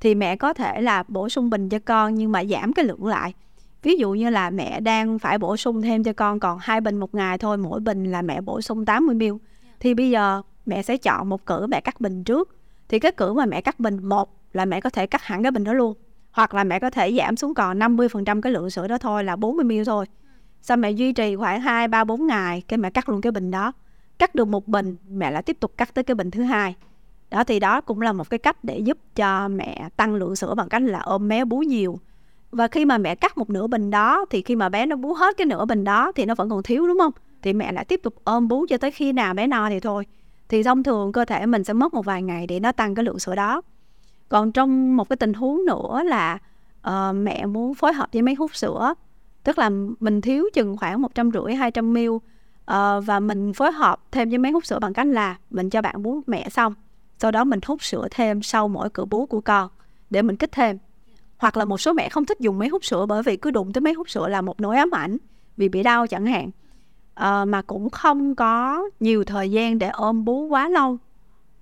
thì 0.00 0.14
mẹ 0.14 0.36
có 0.36 0.54
thể 0.54 0.80
là 0.80 1.04
bổ 1.08 1.28
sung 1.28 1.50
bình 1.50 1.68
cho 1.68 1.78
con 1.78 2.14
nhưng 2.14 2.32
mà 2.32 2.44
giảm 2.44 2.72
cái 2.72 2.84
lượng 2.84 3.06
lại. 3.06 3.34
Ví 3.82 3.96
dụ 3.96 4.12
như 4.12 4.30
là 4.30 4.50
mẹ 4.50 4.80
đang 4.80 5.18
phải 5.18 5.38
bổ 5.38 5.56
sung 5.56 5.82
thêm 5.82 6.04
cho 6.04 6.12
con 6.12 6.40
còn 6.40 6.58
hai 6.60 6.80
bình 6.80 6.96
một 6.96 7.14
ngày 7.14 7.38
thôi 7.38 7.56
mỗi 7.56 7.80
bình 7.80 8.04
là 8.04 8.22
mẹ 8.22 8.40
bổ 8.40 8.60
sung 8.60 8.84
80 8.84 9.14
ml 9.14 9.36
thì 9.80 9.94
bây 9.94 10.10
giờ 10.10 10.42
mẹ 10.66 10.82
sẽ 10.82 10.96
chọn 10.96 11.28
một 11.28 11.46
cử 11.46 11.66
mẹ 11.66 11.80
cắt 11.80 12.00
bình 12.00 12.24
trước. 12.24 12.56
Thì 12.88 12.98
cái 12.98 13.12
cử 13.12 13.32
mà 13.32 13.46
mẹ 13.46 13.60
cắt 13.60 13.80
bình 13.80 14.08
một 14.08 14.36
là 14.52 14.64
mẹ 14.64 14.80
có 14.80 14.90
thể 14.90 15.06
cắt 15.06 15.22
hẳn 15.22 15.42
cái 15.42 15.52
bình 15.52 15.64
đó 15.64 15.72
luôn 15.72 15.94
hoặc 16.32 16.54
là 16.54 16.64
mẹ 16.64 16.78
có 16.78 16.90
thể 16.90 17.12
giảm 17.12 17.36
xuống 17.36 17.54
còn 17.54 17.78
50% 17.78 18.40
cái 18.40 18.52
lượng 18.52 18.70
sữa 18.70 18.88
đó 18.88 18.98
thôi 18.98 19.24
là 19.24 19.36
40 19.36 19.64
ml 19.64 19.84
thôi. 19.86 20.06
Sau 20.62 20.76
mẹ 20.76 20.90
duy 20.90 21.12
trì 21.12 21.36
khoảng 21.36 21.60
2, 21.60 21.88
3, 21.88 22.04
4 22.04 22.26
ngày 22.26 22.62
cái 22.68 22.78
mẹ 22.78 22.90
cắt 22.90 23.08
luôn 23.08 23.20
cái 23.20 23.32
bình 23.32 23.50
đó. 23.50 23.72
Cắt 24.18 24.34
được 24.34 24.44
một 24.44 24.68
bình 24.68 24.96
mẹ 25.08 25.30
lại 25.30 25.42
tiếp 25.42 25.56
tục 25.60 25.72
cắt 25.76 25.94
tới 25.94 26.04
cái 26.04 26.14
bình 26.14 26.30
thứ 26.30 26.42
hai. 26.42 26.74
Đó 27.30 27.44
thì 27.44 27.60
đó 27.60 27.80
cũng 27.80 28.00
là 28.00 28.12
một 28.12 28.30
cái 28.30 28.38
cách 28.38 28.64
để 28.64 28.78
giúp 28.78 28.98
cho 29.16 29.48
mẹ 29.48 29.88
tăng 29.96 30.14
lượng 30.14 30.36
sữa 30.36 30.54
bằng 30.54 30.68
cách 30.68 30.82
là 30.82 31.00
ôm 31.00 31.28
bé 31.28 31.44
bú 31.44 31.58
nhiều. 31.58 31.98
Và 32.50 32.68
khi 32.68 32.84
mà 32.84 32.98
mẹ 32.98 33.14
cắt 33.14 33.38
một 33.38 33.50
nửa 33.50 33.66
bình 33.66 33.90
đó 33.90 34.24
thì 34.30 34.42
khi 34.42 34.56
mà 34.56 34.68
bé 34.68 34.86
nó 34.86 34.96
bú 34.96 35.14
hết 35.14 35.36
cái 35.36 35.46
nửa 35.46 35.64
bình 35.64 35.84
đó 35.84 36.12
thì 36.12 36.24
nó 36.24 36.34
vẫn 36.34 36.50
còn 36.50 36.62
thiếu 36.62 36.86
đúng 36.86 36.98
không? 36.98 37.12
Thì 37.42 37.52
mẹ 37.52 37.72
lại 37.72 37.84
tiếp 37.84 38.00
tục 38.02 38.14
ôm 38.24 38.48
bú 38.48 38.66
cho 38.68 38.76
tới 38.76 38.90
khi 38.90 39.12
nào 39.12 39.34
bé 39.34 39.46
no 39.46 39.68
thì 39.68 39.80
thôi. 39.80 40.06
Thì 40.48 40.62
thông 40.62 40.82
thường 40.82 41.12
cơ 41.12 41.24
thể 41.24 41.46
mình 41.46 41.64
sẽ 41.64 41.72
mất 41.72 41.94
một 41.94 42.04
vài 42.04 42.22
ngày 42.22 42.46
để 42.46 42.60
nó 42.60 42.72
tăng 42.72 42.94
cái 42.94 43.04
lượng 43.04 43.18
sữa 43.18 43.34
đó 43.34 43.62
còn 44.30 44.52
trong 44.52 44.96
một 44.96 45.08
cái 45.08 45.16
tình 45.16 45.34
huống 45.34 45.64
nữa 45.64 46.02
là 46.04 46.38
uh, 46.88 47.14
mẹ 47.14 47.46
muốn 47.46 47.74
phối 47.74 47.92
hợp 47.92 48.08
với 48.12 48.22
máy 48.22 48.34
hút 48.34 48.56
sữa. 48.56 48.94
Tức 49.44 49.58
là 49.58 49.70
mình 50.00 50.20
thiếu 50.20 50.44
chừng 50.54 50.76
khoảng 50.76 51.02
một 51.02 51.14
trăm 51.14 51.30
rưỡi 51.30 51.54
hai 51.54 51.70
trăm 51.70 51.92
ml 51.92 51.98
ờ, 52.64 53.00
và 53.00 53.20
mình 53.20 53.52
phối 53.52 53.72
hợp 53.72 54.00
thêm 54.12 54.28
với 54.28 54.38
máy 54.38 54.52
hút 54.52 54.66
sữa 54.66 54.78
bằng 54.78 54.92
cách 54.92 55.06
là 55.06 55.36
mình 55.50 55.70
cho 55.70 55.82
bạn 55.82 56.02
bú 56.02 56.20
mẹ 56.26 56.48
xong. 56.48 56.74
Sau 57.18 57.30
đó 57.30 57.44
mình 57.44 57.60
hút 57.66 57.82
sữa 57.82 58.08
thêm 58.10 58.42
sau 58.42 58.68
mỗi 58.68 58.90
cử 58.90 59.04
bú 59.04 59.26
của 59.26 59.40
con 59.40 59.68
để 60.10 60.22
mình 60.22 60.36
kích 60.36 60.52
thêm. 60.52 60.78
Hoặc 61.38 61.56
là 61.56 61.64
một 61.64 61.78
số 61.78 61.92
mẹ 61.92 62.08
không 62.08 62.24
thích 62.24 62.40
dùng 62.40 62.58
máy 62.58 62.68
hút 62.68 62.84
sữa 62.84 63.06
bởi 63.06 63.22
vì 63.22 63.36
cứ 63.36 63.50
đụng 63.50 63.72
tới 63.72 63.80
máy 63.80 63.92
hút 63.92 64.10
sữa 64.10 64.28
là 64.28 64.40
một 64.40 64.60
nỗi 64.60 64.76
ám 64.76 64.90
ảnh 64.90 65.16
vì 65.56 65.68
bị 65.68 65.82
đau 65.82 66.06
chẳng 66.06 66.26
hạn. 66.26 66.50
Uh, 67.20 67.48
mà 67.48 67.62
cũng 67.66 67.90
không 67.90 68.34
có 68.34 68.82
nhiều 69.00 69.24
thời 69.24 69.50
gian 69.50 69.78
để 69.78 69.88
ôm 69.88 70.24
bú 70.24 70.46
quá 70.46 70.68
lâu 70.68 70.98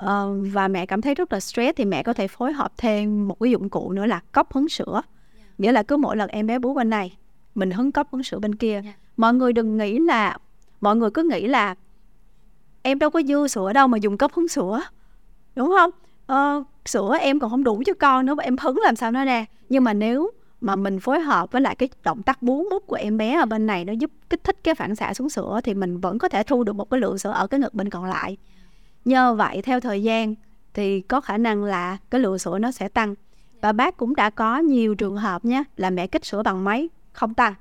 uh, 0.03 0.53
và 0.53 0.69
mẹ 0.69 0.87
cảm 0.87 1.03
thấy 1.03 1.15
rất 1.15 1.33
là 1.33 1.41
stress 1.41 1.77
thì 1.77 1.85
mẹ 1.85 2.03
có 2.03 2.13
thể 2.13 2.29
phối 2.29 2.53
hợp 2.53 2.73
thêm 2.77 3.29
một 3.29 3.41
cái 3.41 3.51
dụng 3.51 3.69
cụ 3.69 3.93
nữa 3.93 4.07
là 4.07 4.21
cốc 4.33 4.53
hứng 4.53 4.69
sữa. 4.69 5.03
Nghĩa 5.59 5.73
là 5.73 5.83
cứ 5.83 5.97
mỗi 5.97 6.17
lần 6.17 6.31
em 6.31 6.47
bé 6.47 6.59
bú 6.59 6.75
bên 6.75 6.91
này 6.91 7.17
mình 7.55 7.71
hứng 7.71 7.93
cốc 7.93 8.09
hứng 8.13 8.23
sữa 8.23 8.39
bên 8.39 8.55
kia. 8.55 8.81
Yeah. 8.85 8.97
mọi 9.17 9.35
người 9.35 9.53
đừng 9.53 9.77
nghĩ 9.77 9.99
là 9.99 10.39
mọi 10.81 10.97
người 10.97 11.11
cứ 11.11 11.23
nghĩ 11.23 11.47
là 11.47 11.75
em 12.83 12.99
đâu 12.99 13.11
có 13.11 13.23
dư 13.23 13.49
sữa 13.49 13.73
đâu 13.73 13.89
mà 13.89 13.99
dùng 13.99 14.19
cốc 14.19 14.33
hứng 14.33 14.49
sữa 14.49 14.81
đúng 15.57 15.69
không? 15.69 15.91
Ờ, 16.27 16.65
sữa 16.85 17.17
em 17.21 17.41
còn 17.41 17.51
không 17.51 17.65
đủ 17.65 17.83
cho 17.87 17.93
con 17.95 18.27
nữa 18.27 18.35
và 18.35 18.45
em 18.45 18.57
hứng 18.57 18.81
làm 18.85 18.97
sao 18.97 19.11
nó 19.11 19.25
ra 19.25 19.45
nhưng 19.69 19.85
mà 19.85 19.93
nếu 19.93 20.31
mà 20.61 20.77
mình 20.77 21.01
phối 21.01 21.21
hợp 21.21 21.53
với 21.53 21.63
lại 21.63 21.75
cái 21.75 21.89
động 22.03 22.23
tác 22.23 22.43
bú 22.43 22.65
mút 22.71 22.87
của 22.87 22.97
em 22.97 23.17
bé 23.17 23.35
ở 23.41 23.47
bên 23.47 23.67
này 23.67 23.85
nó 23.85 23.93
giúp 23.93 24.11
kích 24.31 24.45
thích 24.45 24.57
cái 24.65 24.75
phản 24.75 24.95
xạ 24.95 25.15
xuống 25.15 25.29
sữa 25.29 25.61
thì 25.65 25.75
mình 25.75 26.01
vẫn 26.01 26.19
có 26.19 26.29
thể 26.29 26.43
thu 26.43 26.65
được 26.65 26.73
một 26.73 26.91
cái 26.91 27.01
lượng 27.01 27.19
sữa 27.19 27.31
ở 27.31 27.47
cái 27.47 27.61
ngực 27.61 27.75
bên 27.75 27.91
còn 27.91 28.05
lại 28.05 28.37
nhờ 29.09 29.35
vậy 29.35 29.63
theo 29.63 29.81
thời 29.81 30.03
gian 30.03 30.35
thì 30.75 31.01
có 31.01 31.21
khả 31.21 31.39
năng 31.39 31.65
là 31.65 31.97
cái 32.11 32.21
lượng 32.21 32.39
sữa 32.39 32.59
nó 32.59 32.71
sẽ 32.71 32.89
tăng. 32.89 33.15
Và 33.61 33.73
bác 33.73 33.97
cũng 33.97 34.17
đã 34.17 34.31
có 34.31 34.59
nhiều 34.59 34.95
trường 34.95 35.17
hợp 35.17 35.45
nhé 35.45 35.65
là 35.77 35.91
mẹ 35.91 36.07
kích 36.07 36.25
sữa 36.25 36.43
bằng 36.43 36.65
máy 36.65 36.89
không 37.13 37.35
tăng. 37.35 37.55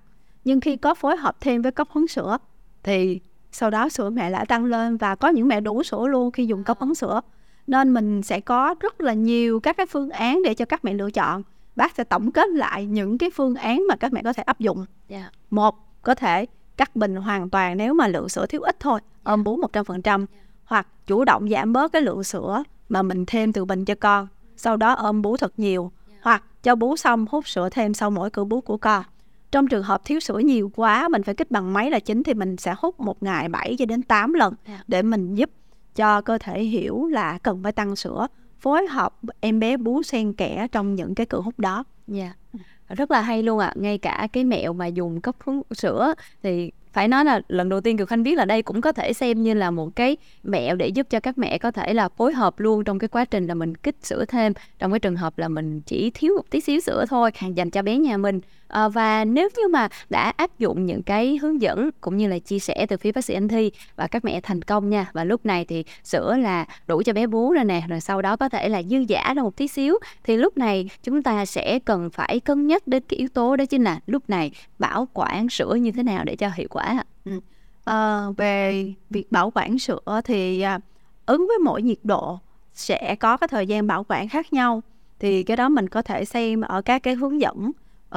Nhưng 0.43 0.61
khi 0.61 0.77
có 0.77 0.93
phối 0.93 1.17
hợp 1.17 1.37
thêm 1.41 1.61
với 1.61 1.71
cốc 1.71 1.91
hứng 1.91 2.07
sữa 2.07 2.37
thì 2.83 3.19
sau 3.51 3.69
đó 3.69 3.89
sữa 3.89 4.09
mẹ 4.09 4.29
lại 4.29 4.45
tăng 4.45 4.65
lên 4.65 4.97
và 4.97 5.15
có 5.15 5.29
những 5.29 5.47
mẹ 5.47 5.61
đủ 5.61 5.83
sữa 5.83 6.07
luôn 6.07 6.31
khi 6.31 6.45
dùng 6.45 6.63
cốc 6.63 6.79
hứng 6.79 6.95
sữa. 6.95 7.21
Nên 7.67 7.93
mình 7.93 8.21
sẽ 8.23 8.39
có 8.39 8.75
rất 8.79 9.01
là 9.01 9.13
nhiều 9.13 9.59
các 9.59 9.77
cái 9.77 9.85
phương 9.85 10.09
án 10.09 10.41
để 10.43 10.53
cho 10.53 10.65
các 10.65 10.85
mẹ 10.85 10.93
lựa 10.93 11.11
chọn. 11.11 11.43
Bác 11.75 11.95
sẽ 11.95 12.03
tổng 12.03 12.31
kết 12.31 12.49
lại 12.49 12.85
những 12.85 13.17
cái 13.17 13.29
phương 13.35 13.55
án 13.55 13.83
mà 13.89 13.95
các 13.95 14.13
mẹ 14.13 14.21
có 14.23 14.33
thể 14.33 14.43
áp 14.43 14.59
dụng. 14.59 14.77
Yeah. 14.77 15.23
Dạ. 15.23 15.29
một 15.49 15.75
có 16.01 16.15
thể 16.15 16.45
cắt 16.77 16.95
bình 16.95 17.15
hoàn 17.15 17.49
toàn 17.49 17.77
nếu 17.77 17.93
mà 17.93 18.07
lượng 18.07 18.29
sữa 18.29 18.45
thiếu 18.45 18.61
ít 18.61 18.75
thôi 18.79 18.99
ôm 19.23 19.43
bú 19.43 19.57
một 19.57 19.73
trăm 19.73 19.85
phần 19.85 20.01
trăm 20.01 20.25
hoặc 20.67 20.87
chủ 21.07 21.23
động 21.23 21.49
giảm 21.49 21.73
bớt 21.73 21.91
cái 21.91 22.01
lượng 22.01 22.23
sữa 22.23 22.63
mà 22.89 23.01
mình 23.01 23.23
thêm 23.27 23.53
từ 23.53 23.65
bình 23.65 23.85
cho 23.85 23.95
con 23.95 24.27
sau 24.57 24.77
đó 24.77 24.93
ôm 24.93 25.21
bú 25.21 25.37
thật 25.37 25.53
nhiều 25.57 25.91
yeah. 26.09 26.23
hoặc 26.23 26.43
cho 26.63 26.75
bú 26.75 26.97
xong 26.97 27.25
hút 27.29 27.47
sữa 27.47 27.69
thêm 27.69 27.93
sau 27.93 28.11
mỗi 28.11 28.29
cử 28.29 28.43
bú 28.43 28.61
của 28.61 28.77
con 28.77 29.03
trong 29.51 29.67
trường 29.67 29.83
hợp 29.83 30.01
thiếu 30.05 30.19
sữa 30.19 30.39
nhiều 30.39 30.71
quá 30.75 31.07
mình 31.07 31.23
phải 31.23 31.35
kích 31.35 31.51
bằng 31.51 31.73
máy 31.73 31.91
là 31.91 31.99
chính 31.99 32.23
thì 32.23 32.33
mình 32.33 32.57
sẽ 32.57 32.75
hút 32.77 32.99
một 32.99 33.23
ngày 33.23 33.49
7 33.49 33.75
cho 33.79 33.85
đến 33.85 34.03
8 34.03 34.33
lần 34.33 34.53
yeah. 34.65 34.79
để 34.87 35.01
mình 35.01 35.35
giúp 35.35 35.49
cho 35.95 36.21
cơ 36.21 36.37
thể 36.37 36.63
hiểu 36.63 37.07
là 37.07 37.37
cần 37.43 37.63
phải 37.63 37.71
tăng 37.71 37.95
sữa 37.95 38.27
phối 38.59 38.87
hợp 38.87 39.19
em 39.39 39.59
bé 39.59 39.77
bú 39.77 40.03
xen 40.03 40.33
kẽ 40.33 40.67
trong 40.71 40.95
những 40.95 41.15
cái 41.15 41.25
cử 41.25 41.41
hút 41.41 41.59
đó. 41.59 41.83
Dạ. 42.07 42.23
Yeah. 42.23 42.97
Rất 42.97 43.11
là 43.11 43.21
hay 43.21 43.43
luôn 43.43 43.59
ạ. 43.59 43.67
À. 43.67 43.73
Ngay 43.75 43.97
cả 43.97 44.27
cái 44.33 44.43
mẹo 44.43 44.73
mà 44.73 44.87
dùng 44.87 45.21
cốc 45.21 45.35
sữa 45.71 46.13
thì 46.43 46.71
phải 46.97 47.07
nói 47.07 47.25
là 47.25 47.41
lần 47.47 47.69
đầu 47.69 47.81
tiên 47.81 47.97
Kiều 47.97 48.05
Khanh 48.05 48.23
biết 48.23 48.37
là 48.37 48.45
đây 48.45 48.61
cũng 48.61 48.81
có 48.81 48.91
thể 48.91 49.13
xem 49.13 49.43
như 49.43 49.53
là 49.53 49.71
một 49.71 49.95
cái 49.95 50.17
mẹo 50.43 50.75
để 50.75 50.87
giúp 50.87 51.07
cho 51.09 51.19
các 51.19 51.37
mẹ 51.37 51.57
có 51.57 51.71
thể 51.71 51.93
là 51.93 52.09
phối 52.09 52.33
hợp 52.33 52.59
luôn 52.59 52.83
trong 52.83 52.99
cái 52.99 53.07
quá 53.07 53.25
trình 53.25 53.47
là 53.47 53.53
mình 53.53 53.75
kích 53.75 53.95
sữa 54.01 54.25
thêm. 54.25 54.53
Trong 54.79 54.91
cái 54.91 54.99
trường 54.99 55.15
hợp 55.15 55.37
là 55.37 55.47
mình 55.47 55.81
chỉ 55.81 56.11
thiếu 56.13 56.33
một 56.37 56.49
tí 56.49 56.61
xíu 56.61 56.79
sữa 56.79 57.05
thôi, 57.09 57.31
dành 57.55 57.69
cho 57.69 57.81
bé 57.81 57.97
nhà 57.97 58.17
mình 58.17 58.41
à, 58.67 58.89
và 58.89 59.25
nếu 59.25 59.49
như 59.57 59.67
mà 59.67 59.87
đã 60.09 60.33
áp 60.37 60.59
dụng 60.59 60.85
những 60.85 61.03
cái 61.03 61.37
hướng 61.41 61.61
dẫn 61.61 61.89
cũng 62.01 62.17
như 62.17 62.27
là 62.27 62.39
chia 62.39 62.59
sẻ 62.59 62.85
từ 62.89 62.97
phía 62.97 63.11
bác 63.11 63.25
sĩ 63.25 63.33
anh 63.33 63.47
Thi 63.47 63.71
và 63.95 64.07
các 64.07 64.25
mẹ 64.25 64.41
thành 64.41 64.61
công 64.61 64.89
nha 64.89 65.09
và 65.13 65.23
lúc 65.23 65.45
này 65.45 65.65
thì 65.65 65.83
sữa 66.03 66.37
là 66.37 66.65
đủ 66.87 67.01
cho 67.05 67.13
bé 67.13 67.27
bú 67.27 67.51
rồi 67.51 67.63
nè 67.63 67.83
rồi 67.89 68.01
sau 68.01 68.21
đó 68.21 68.35
có 68.35 68.49
thể 68.49 68.69
là 68.69 68.83
dư 68.83 68.97
giả 68.97 69.33
ra 69.35 69.43
một 69.43 69.55
tí 69.55 69.67
xíu 69.67 69.97
thì 70.23 70.37
lúc 70.37 70.57
này 70.57 70.89
chúng 71.03 71.23
ta 71.23 71.45
sẽ 71.45 71.79
cần 71.79 72.09
phải 72.09 72.39
cân 72.39 72.67
nhắc 72.67 72.87
đến 72.87 73.03
cái 73.07 73.17
yếu 73.17 73.27
tố 73.33 73.55
đó 73.55 73.65
chính 73.65 73.83
là 73.83 73.99
lúc 74.07 74.29
này 74.29 74.51
bảo 74.79 75.07
quản 75.13 75.49
sữa 75.49 75.75
như 75.75 75.91
thế 75.91 76.03
nào 76.03 76.23
để 76.23 76.35
cho 76.35 76.49
hiệu 76.55 76.67
quả 76.69 77.03
Ừ. 77.25 77.39
À, 77.85 78.25
về 78.37 78.85
việc 79.09 79.31
bảo 79.31 79.51
quản 79.55 79.79
sữa 79.79 80.21
thì 80.23 80.61
à, 80.61 80.79
ứng 81.25 81.47
với 81.47 81.57
mỗi 81.63 81.81
nhiệt 81.81 81.97
độ 82.03 82.39
sẽ 82.73 83.15
có 83.19 83.37
cái 83.37 83.47
thời 83.47 83.67
gian 83.67 83.87
bảo 83.87 84.05
quản 84.09 84.29
khác 84.29 84.53
nhau 84.53 84.81
thì 85.19 85.43
cái 85.43 85.57
đó 85.57 85.69
mình 85.69 85.89
có 85.89 86.01
thể 86.01 86.25
xem 86.25 86.61
ở 86.61 86.81
các 86.81 87.03
cái 87.03 87.15
hướng 87.15 87.41
dẫn 87.41 87.71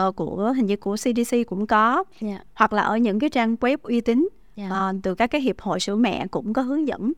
uh, 0.07 0.17
của 0.17 0.53
hình 0.57 0.67
như 0.67 0.77
của 0.77 0.97
CDC 0.97 1.37
cũng 1.47 1.67
có 1.67 1.95
yeah. 1.95 2.05
Dạ. 2.21 2.45
hoặc 2.55 2.73
là 2.73 2.83
ở 2.83 2.97
những 2.97 3.19
cái 3.19 3.31
trang 3.31 3.57
web 3.61 3.77
uy 3.83 4.01
tín 4.01 4.29
yeah. 4.57 4.71
Dạ. 4.71 4.89
uh, 4.89 4.97
từ 5.03 5.15
các 5.15 5.27
cái 5.27 5.41
hiệp 5.41 5.61
hội 5.61 5.81
sữa 5.81 5.97
mẹ 5.97 6.27
cũng 6.31 6.53
có 6.53 6.63
hướng 6.63 6.89
dẫn 6.89 7.13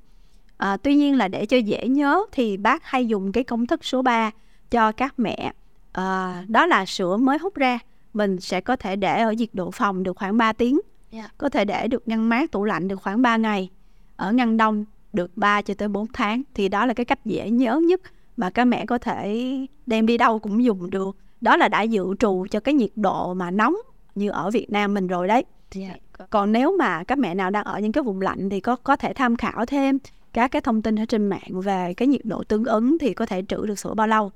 uh, 0.64 0.82
tuy 0.82 0.94
nhiên 0.94 1.16
là 1.16 1.28
để 1.28 1.46
cho 1.46 1.56
dễ 1.56 1.88
nhớ 1.88 2.22
thì 2.32 2.56
bác 2.56 2.84
hay 2.84 3.06
dùng 3.06 3.32
cái 3.32 3.44
công 3.44 3.66
thức 3.66 3.84
số 3.84 4.02
3 4.02 4.30
cho 4.70 4.92
các 4.92 5.14
mẹ 5.18 5.52
uh, 5.98 6.48
đó 6.48 6.66
là 6.66 6.86
sữa 6.86 7.16
mới 7.16 7.38
hút 7.38 7.54
ra 7.54 7.78
mình 8.14 8.40
sẽ 8.40 8.60
có 8.60 8.76
thể 8.76 8.96
để 8.96 9.22
ở 9.22 9.32
nhiệt 9.32 9.48
độ 9.52 9.70
phòng 9.70 10.02
được 10.02 10.16
khoảng 10.16 10.36
3 10.36 10.52
tiếng 10.52 10.80
yeah. 11.10 11.24
Dạ. 11.24 11.30
có 11.38 11.48
thể 11.48 11.64
để 11.64 11.88
được 11.88 12.08
ngăn 12.08 12.28
mát 12.28 12.50
tủ 12.50 12.64
lạnh 12.64 12.88
được 12.88 12.96
khoảng 13.02 13.22
3 13.22 13.36
ngày 13.36 13.70
ở 14.16 14.32
ngăn 14.32 14.56
đông 14.56 14.84
được 15.12 15.36
3 15.36 15.62
cho 15.62 15.74
tới 15.74 15.88
4 15.88 16.06
tháng 16.12 16.42
thì 16.54 16.68
đó 16.68 16.86
là 16.86 16.94
cái 16.94 17.06
cách 17.06 17.24
dễ 17.24 17.50
nhớ 17.50 17.80
nhất 17.88 18.00
mà 18.36 18.50
các 18.50 18.64
mẹ 18.64 18.86
có 18.86 18.98
thể 18.98 19.46
đem 19.86 20.06
đi 20.06 20.18
đâu 20.18 20.38
cũng 20.38 20.64
dùng 20.64 20.90
được 20.90 21.16
đó 21.42 21.56
là 21.56 21.68
đã 21.68 21.82
dự 21.82 22.04
trù 22.18 22.46
cho 22.50 22.60
cái 22.60 22.74
nhiệt 22.74 22.90
độ 22.96 23.34
mà 23.34 23.50
nóng 23.50 23.76
như 24.14 24.30
ở 24.30 24.50
Việt 24.50 24.70
Nam 24.70 24.94
mình 24.94 25.06
rồi 25.06 25.28
đấy 25.28 25.44
yeah. 25.76 26.00
Dạ. 26.18 26.26
còn 26.30 26.52
nếu 26.52 26.76
mà 26.78 27.04
các 27.04 27.18
mẹ 27.18 27.34
nào 27.34 27.50
đang 27.50 27.64
ở 27.64 27.80
những 27.80 27.92
cái 27.92 28.02
vùng 28.02 28.20
lạnh 28.20 28.48
thì 28.48 28.60
có 28.60 28.76
có 28.76 28.96
thể 28.96 29.12
tham 29.12 29.36
khảo 29.36 29.66
thêm 29.66 29.98
các 30.32 30.48
cái 30.48 30.62
thông 30.62 30.82
tin 30.82 30.98
ở 30.98 31.04
trên 31.04 31.26
mạng 31.26 31.60
về 31.64 31.94
cái 31.96 32.08
nhiệt 32.08 32.20
độ 32.24 32.44
tương 32.44 32.64
ứng 32.64 32.98
thì 32.98 33.14
có 33.14 33.26
thể 33.26 33.42
trữ 33.48 33.66
được 33.66 33.78
sữa 33.78 33.94
bao 33.94 34.06
lâu 34.06 34.30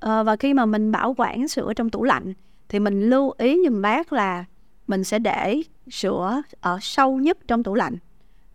à, 0.00 0.22
và 0.22 0.36
khi 0.36 0.54
mà 0.54 0.66
mình 0.66 0.92
bảo 0.92 1.14
quản 1.16 1.48
sữa 1.48 1.72
trong 1.76 1.90
tủ 1.90 2.04
lạnh 2.04 2.32
thì 2.68 2.78
mình 2.78 3.10
lưu 3.10 3.34
ý 3.38 3.58
giùm 3.64 3.82
bác 3.82 4.12
là 4.12 4.44
mình 4.86 5.04
sẽ 5.04 5.18
để 5.18 5.62
sữa 5.90 6.42
ở 6.60 6.78
sâu 6.80 7.18
nhất 7.18 7.38
trong 7.48 7.62
tủ 7.62 7.74
lạnh 7.74 7.96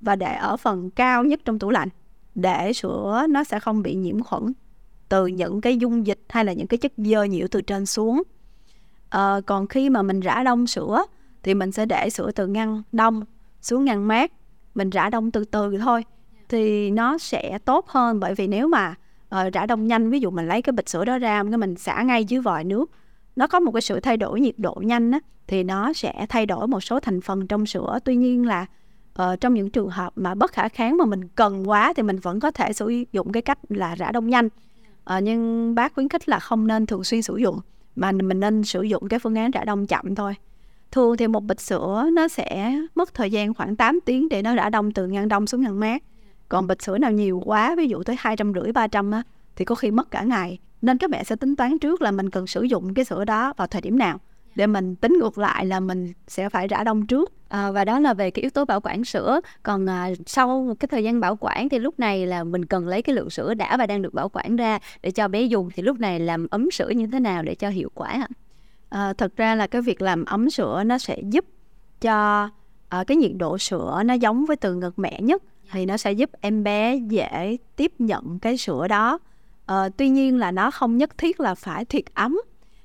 và 0.02 0.16
để 0.16 0.36
ở 0.36 0.58
phần 0.58 0.90
cao 0.90 1.24
nhất 1.24 1.40
trong 1.46 1.60
tủ 1.60 1.70
lạnh 1.70 1.90
để 2.36 2.74
sữa 2.74 3.26
nó 3.30 3.44
sẽ 3.44 3.60
không 3.60 3.84
bị 3.84 3.96
nhiễm 3.96 4.24
khuẩn 4.24 4.54
từ 5.10 5.28
những 5.28 5.62
cái 5.62 5.78
dung 5.78 6.08
dịch 6.08 6.20
hay 6.30 6.46
là 6.46 6.54
những 6.54 6.68
cái 6.68 6.78
chất 6.78 6.94
dơ 6.98 7.24
nhiễu 7.24 7.48
từ 7.48 7.62
trên 7.62 7.86
xuống. 7.86 8.24
À, 9.10 9.42
còn 9.46 9.68
khi 9.68 9.90
mà 9.90 10.02
mình 10.02 10.20
rã 10.20 10.44
đông 10.44 10.68
sữa 10.68 11.04
thì 11.44 11.54
mình 11.54 11.72
sẽ 11.72 11.86
để 11.86 12.10
sữa 12.10 12.32
từ 12.32 12.48
ngăn 12.48 12.84
đông 12.92 13.26
xuống 13.62 13.86
ngăn 13.86 14.08
mát. 14.08 14.32
Mình 14.76 14.90
rã 14.90 15.10
đông 15.10 15.32
từ 15.32 15.46
từ 15.46 15.78
thôi 15.78 16.06
thì 16.50 16.92
nó 16.92 17.18
sẽ 17.18 17.60
tốt 17.66 17.88
hơn. 17.88 18.20
Bởi 18.20 18.36
vì 18.36 18.48
nếu 18.48 18.68
mà 18.68 18.96
uh, 19.36 19.54
rã 19.54 19.66
đông 19.66 19.88
nhanh 19.88 20.10
ví 20.10 20.20
dụ 20.20 20.30
mình 20.30 20.48
lấy 20.48 20.62
cái 20.62 20.74
bịch 20.74 20.90
sữa 20.90 21.06
đó 21.06 21.18
ra 21.18 21.44
cái 21.44 21.58
mình 21.58 21.76
xả 21.76 22.02
ngay 22.02 22.26
dưới 22.26 22.42
vòi 22.42 22.64
nước 22.64 22.92
nó 23.38 23.48
có 23.48 23.60
một 23.60 23.72
cái 23.72 23.82
sự 23.82 24.00
thay 24.00 24.18
đổi 24.18 24.42
nhiệt 24.42 24.56
độ 24.58 24.76
nhanh 24.82 25.12
á, 25.12 25.20
thì 25.48 25.64
nó 25.64 25.94
sẽ 25.94 26.26
thay 26.30 26.46
đổi 26.46 26.68
một 26.68 26.80
số 26.80 27.00
thành 27.00 27.22
phần 27.22 27.48
trong 27.48 27.66
sữa. 27.66 28.00
Tuy 28.06 28.16
nhiên 28.16 28.46
là 28.46 28.66
uh, 29.22 29.42
trong 29.42 29.54
những 29.54 29.70
trường 29.70 29.90
hợp 29.90 30.14
mà 30.16 30.36
bất 30.36 30.52
khả 30.52 30.70
kháng 30.70 30.98
mà 30.98 31.06
mình 31.06 31.28
cần 31.28 31.70
quá 31.70 31.94
thì 31.94 32.04
mình 32.04 32.20
vẫn 32.20 32.40
có 32.40 32.52
thể 32.52 32.74
sử 32.74 33.04
dụng 33.12 33.32
cái 33.32 33.42
cách 33.42 33.60
là 33.70 33.96
rã 33.96 34.12
đông 34.12 34.30
nhanh 34.30 34.50
à, 35.08 35.20
nhưng 35.20 35.76
bác 35.76 35.94
khuyến 35.94 36.10
khích 36.10 36.30
là 36.30 36.40
không 36.40 36.68
nên 36.68 36.86
thường 36.86 37.04
xuyên 37.04 37.22
sử 37.22 37.38
dụng 37.38 37.60
mà 37.96 38.12
mình 38.12 38.40
nên 38.40 38.64
sử 38.64 38.82
dụng 38.82 39.08
cái 39.08 39.20
phương 39.20 39.36
án 39.36 39.52
rã 39.52 39.64
đông 39.64 39.88
chậm 39.88 40.16
thôi. 40.16 40.36
Thường 40.92 41.18
thì 41.18 41.28
một 41.28 41.44
bịch 41.44 41.62
sữa 41.62 42.10
nó 42.14 42.28
sẽ 42.28 42.80
mất 42.96 43.14
thời 43.14 43.32
gian 43.32 43.54
khoảng 43.54 43.76
8 43.76 44.00
tiếng 44.06 44.30
để 44.30 44.42
nó 44.42 44.56
rã 44.56 44.70
đông 44.70 44.92
từ 44.92 45.08
ngăn 45.08 45.28
đông 45.28 45.48
xuống 45.48 45.62
ngăn 45.62 45.80
mát. 45.80 46.04
Còn 46.50 46.68
bịch 46.68 46.82
sữa 46.82 46.98
nào 46.98 47.12
nhiều 47.12 47.42
quá 47.46 47.76
ví 47.78 47.88
dụ 47.88 48.04
tới 48.04 48.16
hai 48.20 48.36
trăm 48.38 48.54
rưỡi 48.54 48.72
ba 48.72 48.88
trăm 48.88 49.12
á 49.12 49.24
thì 49.56 49.66
có 49.66 49.76
khi 49.76 49.92
mất 49.92 50.12
cả 50.12 50.24
ngày. 50.24 50.60
Nên 50.82 50.98
các 50.98 51.10
mẹ 51.10 51.24
sẽ 51.24 51.36
tính 51.36 51.56
toán 51.56 51.80
trước 51.80 52.02
là 52.02 52.12
mình 52.12 52.30
cần 52.30 52.48
sử 52.48 52.64
dụng 52.64 52.94
cái 52.94 53.06
sữa 53.06 53.26
đó 53.26 53.54
vào 53.58 53.68
thời 53.68 53.82
điểm 53.82 53.98
nào 53.98 54.20
để 54.58 54.68
mình 54.68 54.96
tính 54.96 55.14
ngược 55.20 55.38
lại 55.38 55.66
là 55.66 55.80
mình 55.80 56.14
sẽ 56.28 56.50
phải 56.50 56.68
rã 56.68 56.84
đông 56.84 57.08
trước. 57.08 57.34
À, 57.50 57.72
và 57.72 57.86
đó 57.86 58.00
là 58.00 58.14
về 58.14 58.32
cái 58.32 58.42
yếu 58.42 58.50
tố 58.50 58.66
bảo 58.66 58.82
quản 58.82 59.06
sữa. 59.06 59.42
Còn 59.64 59.90
à, 59.90 60.10
sau 60.26 60.62
một 60.62 60.74
cái 60.80 60.88
thời 60.88 61.04
gian 61.04 61.20
bảo 61.20 61.38
quản 61.40 61.70
thì 61.70 61.80
lúc 61.80 62.00
này 62.00 62.26
là 62.26 62.44
mình 62.44 62.66
cần 62.66 62.88
lấy 62.88 63.02
cái 63.02 63.16
lượng 63.16 63.30
sữa 63.30 63.54
đã 63.54 63.78
và 63.78 63.88
đang 63.88 64.02
được 64.02 64.14
bảo 64.14 64.30
quản 64.30 64.56
ra 64.56 64.80
để 65.02 65.12
cho 65.12 65.28
bé 65.28 65.42
dùng. 65.42 65.70
Thì 65.76 65.84
lúc 65.84 66.00
này 66.00 66.20
làm 66.20 66.48
ấm 66.48 66.72
sữa 66.72 66.90
như 66.90 67.08
thế 67.08 67.20
nào 67.20 67.44
để 67.44 67.56
cho 67.56 67.70
hiệu 67.70 67.90
quả 67.94 68.08
ạ? 68.10 68.28
À, 68.90 69.14
thật 69.14 69.36
ra 69.36 69.56
là 69.56 69.68
cái 69.68 69.82
việc 69.82 70.02
làm 70.02 70.26
ấm 70.26 70.50
sữa 70.50 70.84
nó 70.86 70.98
sẽ 70.98 71.18
giúp 71.30 71.46
cho 72.02 72.50
à, 72.90 73.04
cái 73.08 73.18
nhiệt 73.18 73.32
độ 73.38 73.58
sữa 73.58 74.02
nó 74.06 74.14
giống 74.14 74.46
với 74.46 74.56
từ 74.58 74.76
ngực 74.76 75.00
mẹ 75.00 75.22
nhất. 75.22 75.44
Thì 75.72 75.86
nó 75.86 75.98
sẽ 75.98 76.12
giúp 76.12 76.30
em 76.42 76.64
bé 76.64 76.96
dễ 76.96 77.58
tiếp 77.76 77.92
nhận 78.00 78.40
cái 78.40 78.58
sữa 78.58 78.88
đó. 78.88 79.20
À, 79.66 79.90
tuy 79.98 80.10
nhiên 80.10 80.38
là 80.38 80.52
nó 80.52 80.72
không 80.72 80.98
nhất 80.98 81.18
thiết 81.18 81.40
là 81.40 81.56
phải 81.56 81.86
thiệt 81.86 82.04
ấm. 82.14 82.42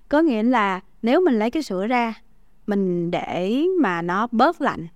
Có 0.09 0.21
nghĩa 0.21 0.43
là 0.43 0.81
nếu 1.03 1.21
mình 1.21 1.39
lấy 1.39 1.51
cái 1.51 1.63
sữa 1.63 1.87
ra 1.87 2.15
mình 2.67 3.11
để 3.11 3.65
mà 3.81 4.03
nó 4.03 4.27
bớt 4.31 4.61
lạnh 4.61 4.87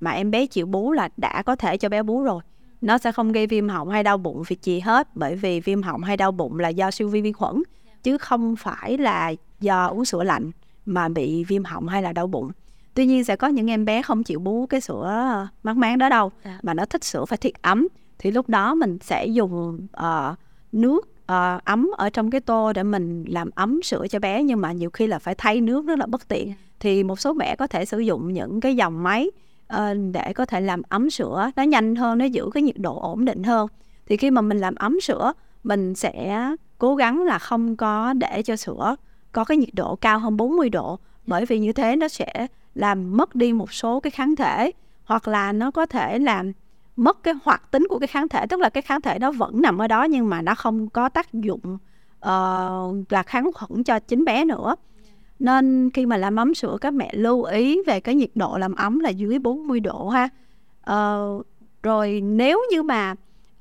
mà 0.00 0.10
em 0.10 0.30
bé 0.30 0.46
chịu 0.46 0.66
bú 0.66 0.92
là 0.92 1.08
đã 1.16 1.42
có 1.42 1.56
thể 1.56 1.76
cho 1.76 1.88
bé 1.88 2.02
bú 2.02 2.22
rồi 2.22 2.42
nó 2.80 2.98
sẽ 2.98 3.12
không 3.12 3.32
gây 3.32 3.46
viêm 3.46 3.68
họng 3.68 3.88
hay 3.88 4.02
đau 4.02 4.18
bụng 4.18 4.42
việc 4.48 4.62
gì 4.62 4.80
hết 4.80 5.08
bởi 5.14 5.36
vì 5.36 5.60
viêm 5.60 5.82
họng 5.82 6.02
hay 6.02 6.16
đau 6.16 6.32
bụng 6.32 6.58
là 6.58 6.68
do 6.68 6.90
siêu 6.90 7.08
vi 7.08 7.20
vi 7.20 7.32
khuẩn 7.32 7.62
chứ 8.02 8.18
không 8.18 8.56
phải 8.56 8.98
là 8.98 9.32
do 9.60 9.86
uống 9.86 10.04
sữa 10.04 10.22
lạnh 10.22 10.50
mà 10.86 11.08
bị 11.08 11.44
viêm 11.44 11.64
họng 11.64 11.88
hay 11.88 12.02
là 12.02 12.12
đau 12.12 12.26
bụng 12.26 12.50
tuy 12.94 13.06
nhiên 13.06 13.24
sẽ 13.24 13.36
có 13.36 13.48
những 13.48 13.70
em 13.70 13.84
bé 13.84 14.02
không 14.02 14.22
chịu 14.22 14.40
bú 14.40 14.66
cái 14.66 14.80
sữa 14.80 15.48
mát 15.62 15.76
mát 15.76 15.96
đó 15.96 16.08
đâu 16.08 16.32
dạ. 16.44 16.58
mà 16.62 16.74
nó 16.74 16.84
thích 16.84 17.04
sữa 17.04 17.24
phải 17.24 17.38
thiệt 17.38 17.52
ấm 17.62 17.88
thì 18.18 18.30
lúc 18.30 18.48
đó 18.48 18.74
mình 18.74 18.98
sẽ 19.02 19.26
dùng 19.26 19.86
uh, 20.00 20.38
nước 20.72 21.19
uh, 21.30 21.64
ấm 21.64 21.90
ở 21.96 22.10
trong 22.10 22.30
cái 22.30 22.40
tô 22.40 22.72
để 22.72 22.82
mình 22.82 23.24
làm 23.28 23.50
ấm 23.54 23.82
sữa 23.82 24.06
cho 24.10 24.18
bé. 24.18 24.42
Nhưng 24.42 24.60
mà 24.60 24.72
nhiều 24.72 24.90
khi 24.90 25.06
là 25.06 25.18
phải 25.18 25.34
thay 25.34 25.60
nước 25.60 25.86
rất 25.86 25.98
là 25.98 26.06
bất 26.06 26.28
tiện. 26.28 26.48
Dạ. 26.48 26.54
thì 26.80 27.04
một 27.04 27.20
số 27.20 27.32
mẹ 27.32 27.56
có 27.56 27.66
thể 27.66 27.84
sử 27.84 27.98
dụng 27.98 28.32
những 28.32 28.60
cái 28.60 28.76
dòng 28.76 29.02
máy 29.02 29.30
uh, 29.74 29.78
để 30.12 30.32
có 30.32 30.46
thể 30.46 30.60
làm 30.60 30.82
ấm 30.88 31.10
sữa. 31.10 31.50
Nó 31.56 31.62
nhanh 31.62 31.96
hơn 31.96 32.18
nó 32.18 32.24
giữ 32.24 32.50
cái 32.54 32.62
nhiệt 32.62 32.78
độ 32.78 33.00
ổn 33.00 33.24
định 33.24 33.42
hơn. 33.42 33.68
Thì 34.06 34.16
khi 34.16 34.30
mà 34.30 34.40
mình 34.40 34.58
làm 34.58 34.74
ấm 34.74 35.00
sữa 35.00 35.32
mình 35.64 35.94
sẽ 35.94 36.46
cố 36.78 36.96
gắng 36.96 37.22
là 37.22 37.38
không 37.38 37.76
có 37.76 38.12
để 38.12 38.42
cho 38.42 38.56
sữa 38.56 38.96
có 39.32 39.44
cái 39.44 39.56
nhiệt 39.56 39.74
độ 39.74 39.96
cao 39.96 40.18
hơn 40.18 40.36
40 40.36 40.70
độ. 40.70 40.98
Bởi 41.26 41.46
vì 41.46 41.58
như 41.58 41.72
thế 41.72 41.96
nó 41.96 42.08
sẽ 42.08 42.46
làm 42.74 43.16
mất 43.16 43.34
đi 43.34 43.52
một 43.52 43.72
số 43.72 44.00
cái 44.00 44.10
kháng 44.10 44.36
thể. 44.36 44.72
Hoặc 45.04 45.28
là 45.28 45.52
nó 45.52 45.70
có 45.70 45.86
thể 45.86 46.18
làm 46.18 46.52
mất 46.96 47.22
cái 47.22 47.34
hoạt 47.44 47.70
tính 47.70 47.86
của 47.90 47.98
cái 47.98 48.06
kháng 48.06 48.28
thể 48.28 48.46
tức 48.46 48.60
là 48.60 48.68
cái 48.68 48.82
kháng 48.82 49.00
thể 49.00 49.18
đó 49.18 49.32
vẫn 49.32 49.62
nằm 49.62 49.78
ở 49.78 49.88
đó 49.88 50.04
nhưng 50.04 50.28
mà 50.28 50.42
nó 50.42 50.54
không 50.54 50.88
có 50.88 51.08
tác 51.08 51.32
dụng 51.32 51.78
uh, 52.26 53.12
là 53.12 53.22
kháng 53.26 53.50
khuẩn 53.54 53.84
cho 53.84 53.98
chính 53.98 54.24
bé 54.24 54.44
nữa. 54.44 54.76
Nên 55.38 55.90
khi 55.94 56.06
mà 56.06 56.16
làm 56.16 56.36
ấm 56.36 56.54
sữa 56.54 56.76
các 56.80 56.94
mẹ 56.94 57.10
lưu 57.12 57.42
ý 57.42 57.82
về 57.86 58.00
cái 58.00 58.14
nhiệt 58.14 58.30
độ 58.34 58.58
làm 58.58 58.74
ấm 58.74 58.98
là 58.98 59.10
dưới 59.10 59.38
40 59.38 59.80
độ 59.80 60.08
ha. 60.08 60.28
Uh, 60.90 61.46
rồi 61.82 62.20
nếu 62.20 62.62
như 62.70 62.82
mà 62.82 63.14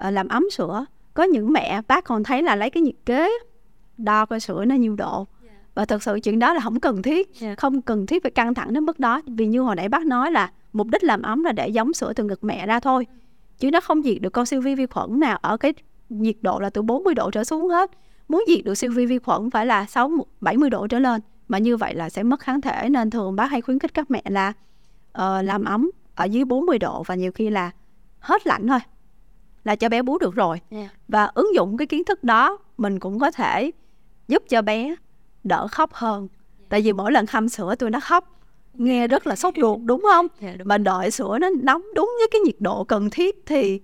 uh, 0.07 0.13
làm 0.13 0.27
ấm 0.27 0.49
sữa 0.51 0.85
có 1.13 1.23
những 1.23 1.53
mẹ 1.53 1.81
bác 1.87 2.03
còn 2.03 2.23
thấy 2.23 2.43
là 2.43 2.55
lấy 2.55 2.69
cái 2.69 2.83
nhiệt 2.83 2.95
kế 3.05 3.29
đo 3.97 4.25
coi 4.25 4.39
sữa 4.39 4.65
nó 4.65 4.75
nhiêu 4.75 4.95
độ. 4.95 5.27
Và 5.75 5.85
thực 5.85 6.03
sự 6.03 6.19
chuyện 6.23 6.39
đó 6.39 6.53
là 6.53 6.59
không 6.59 6.79
cần 6.79 7.01
thiết 7.01 7.41
yeah. 7.41 7.57
không 7.57 7.81
cần 7.81 8.05
thiết 8.05 8.23
phải 8.23 8.31
căng 8.31 8.53
thẳng 8.53 8.73
đến 8.73 8.85
mức 8.85 8.99
đó. 8.99 9.21
Vì 9.27 9.47
như 9.47 9.61
hồi 9.61 9.75
nãy 9.75 9.89
bác 9.89 10.05
nói 10.05 10.31
là 10.31 10.51
mục 10.73 10.87
đích 10.87 11.03
làm 11.03 11.21
ấm 11.21 11.43
là 11.43 11.51
để 11.51 11.67
giống 11.67 11.93
sữa 11.93 12.13
từ 12.13 12.23
ngực 12.23 12.43
mẹ 12.43 12.65
ra 12.65 12.79
thôi. 12.79 13.07
Chứ 13.57 13.71
nó 13.71 13.81
không 13.81 14.03
diệt 14.03 14.21
được 14.21 14.29
con 14.29 14.45
siêu 14.45 14.61
vi 14.61 14.75
vi 14.75 14.85
khuẩn 14.85 15.19
nào 15.19 15.37
ở 15.41 15.57
cái 15.57 15.73
nhiệt 16.09 16.35
độ 16.41 16.59
là 16.59 16.69
từ 16.69 16.81
40 16.81 17.13
độ 17.13 17.31
trở 17.31 17.43
xuống 17.43 17.69
hết. 17.69 17.91
Muốn 18.27 18.43
diệt 18.47 18.65
được 18.65 18.75
siêu 18.75 18.91
vi 18.95 19.05
vi 19.05 19.19
khuẩn 19.19 19.49
phải 19.49 19.65
là 19.65 19.85
6 19.85 20.11
70 20.41 20.69
độ 20.69 20.87
trở 20.87 20.99
lên 20.99 21.21
mà 21.47 21.57
như 21.57 21.77
vậy 21.77 21.95
là 21.95 22.09
sẽ 22.09 22.23
mất 22.23 22.39
kháng 22.39 22.61
thể 22.61 22.89
nên 22.89 23.09
thường 23.09 23.35
bác 23.35 23.51
hay 23.51 23.61
khuyến 23.61 23.79
khích 23.79 23.93
các 23.93 24.11
mẹ 24.11 24.21
là 24.25 24.53
uh, 25.17 25.45
làm 25.45 25.65
ấm 25.65 25.91
ở 26.15 26.25
dưới 26.25 26.45
40 26.45 26.79
độ 26.79 27.03
và 27.03 27.15
nhiều 27.15 27.31
khi 27.31 27.49
là 27.49 27.71
hết 28.19 28.47
lạnh 28.47 28.67
thôi 28.67 28.79
là 29.63 29.75
cho 29.75 29.89
bé 29.89 30.01
bú 30.01 30.17
được 30.17 30.35
rồi. 30.35 30.61
Yeah. 30.69 30.91
và 31.07 31.25
ứng 31.25 31.55
dụng 31.55 31.77
cái 31.77 31.87
kiến 31.87 32.03
thức 32.03 32.23
đó 32.23 32.57
mình 32.77 32.99
cũng 32.99 33.19
có 33.19 33.31
thể 33.31 33.71
giúp 34.27 34.43
cho 34.49 34.61
bé 34.61 34.95
đỡ 35.43 35.67
khóc 35.67 35.93
hơn. 35.93 36.27
Tại 36.69 36.81
vì 36.81 36.93
mỗi 36.93 37.11
lần 37.11 37.25
hâm 37.29 37.49
sữa 37.49 37.75
tôi 37.79 37.91
nó 37.91 37.99
khóc 37.99 38.38
nghe 38.73 39.07
rất 39.07 39.27
là 39.27 39.35
sốt 39.35 39.53
ruột 39.61 39.79
đúng 39.85 40.01
không 40.11 40.27
yeah, 40.41 40.57
đúng. 40.57 40.67
mà 40.67 40.77
đợi 40.77 41.11
sữa 41.11 41.37
nó 41.41 41.49
nóng 41.61 41.81
đúng 41.95 42.11
với 42.19 42.27
cái 42.31 42.41
nhiệt 42.41 42.55
độ 42.59 42.83
cần 42.83 43.09
thiết 43.09 43.35
thì 43.45 43.81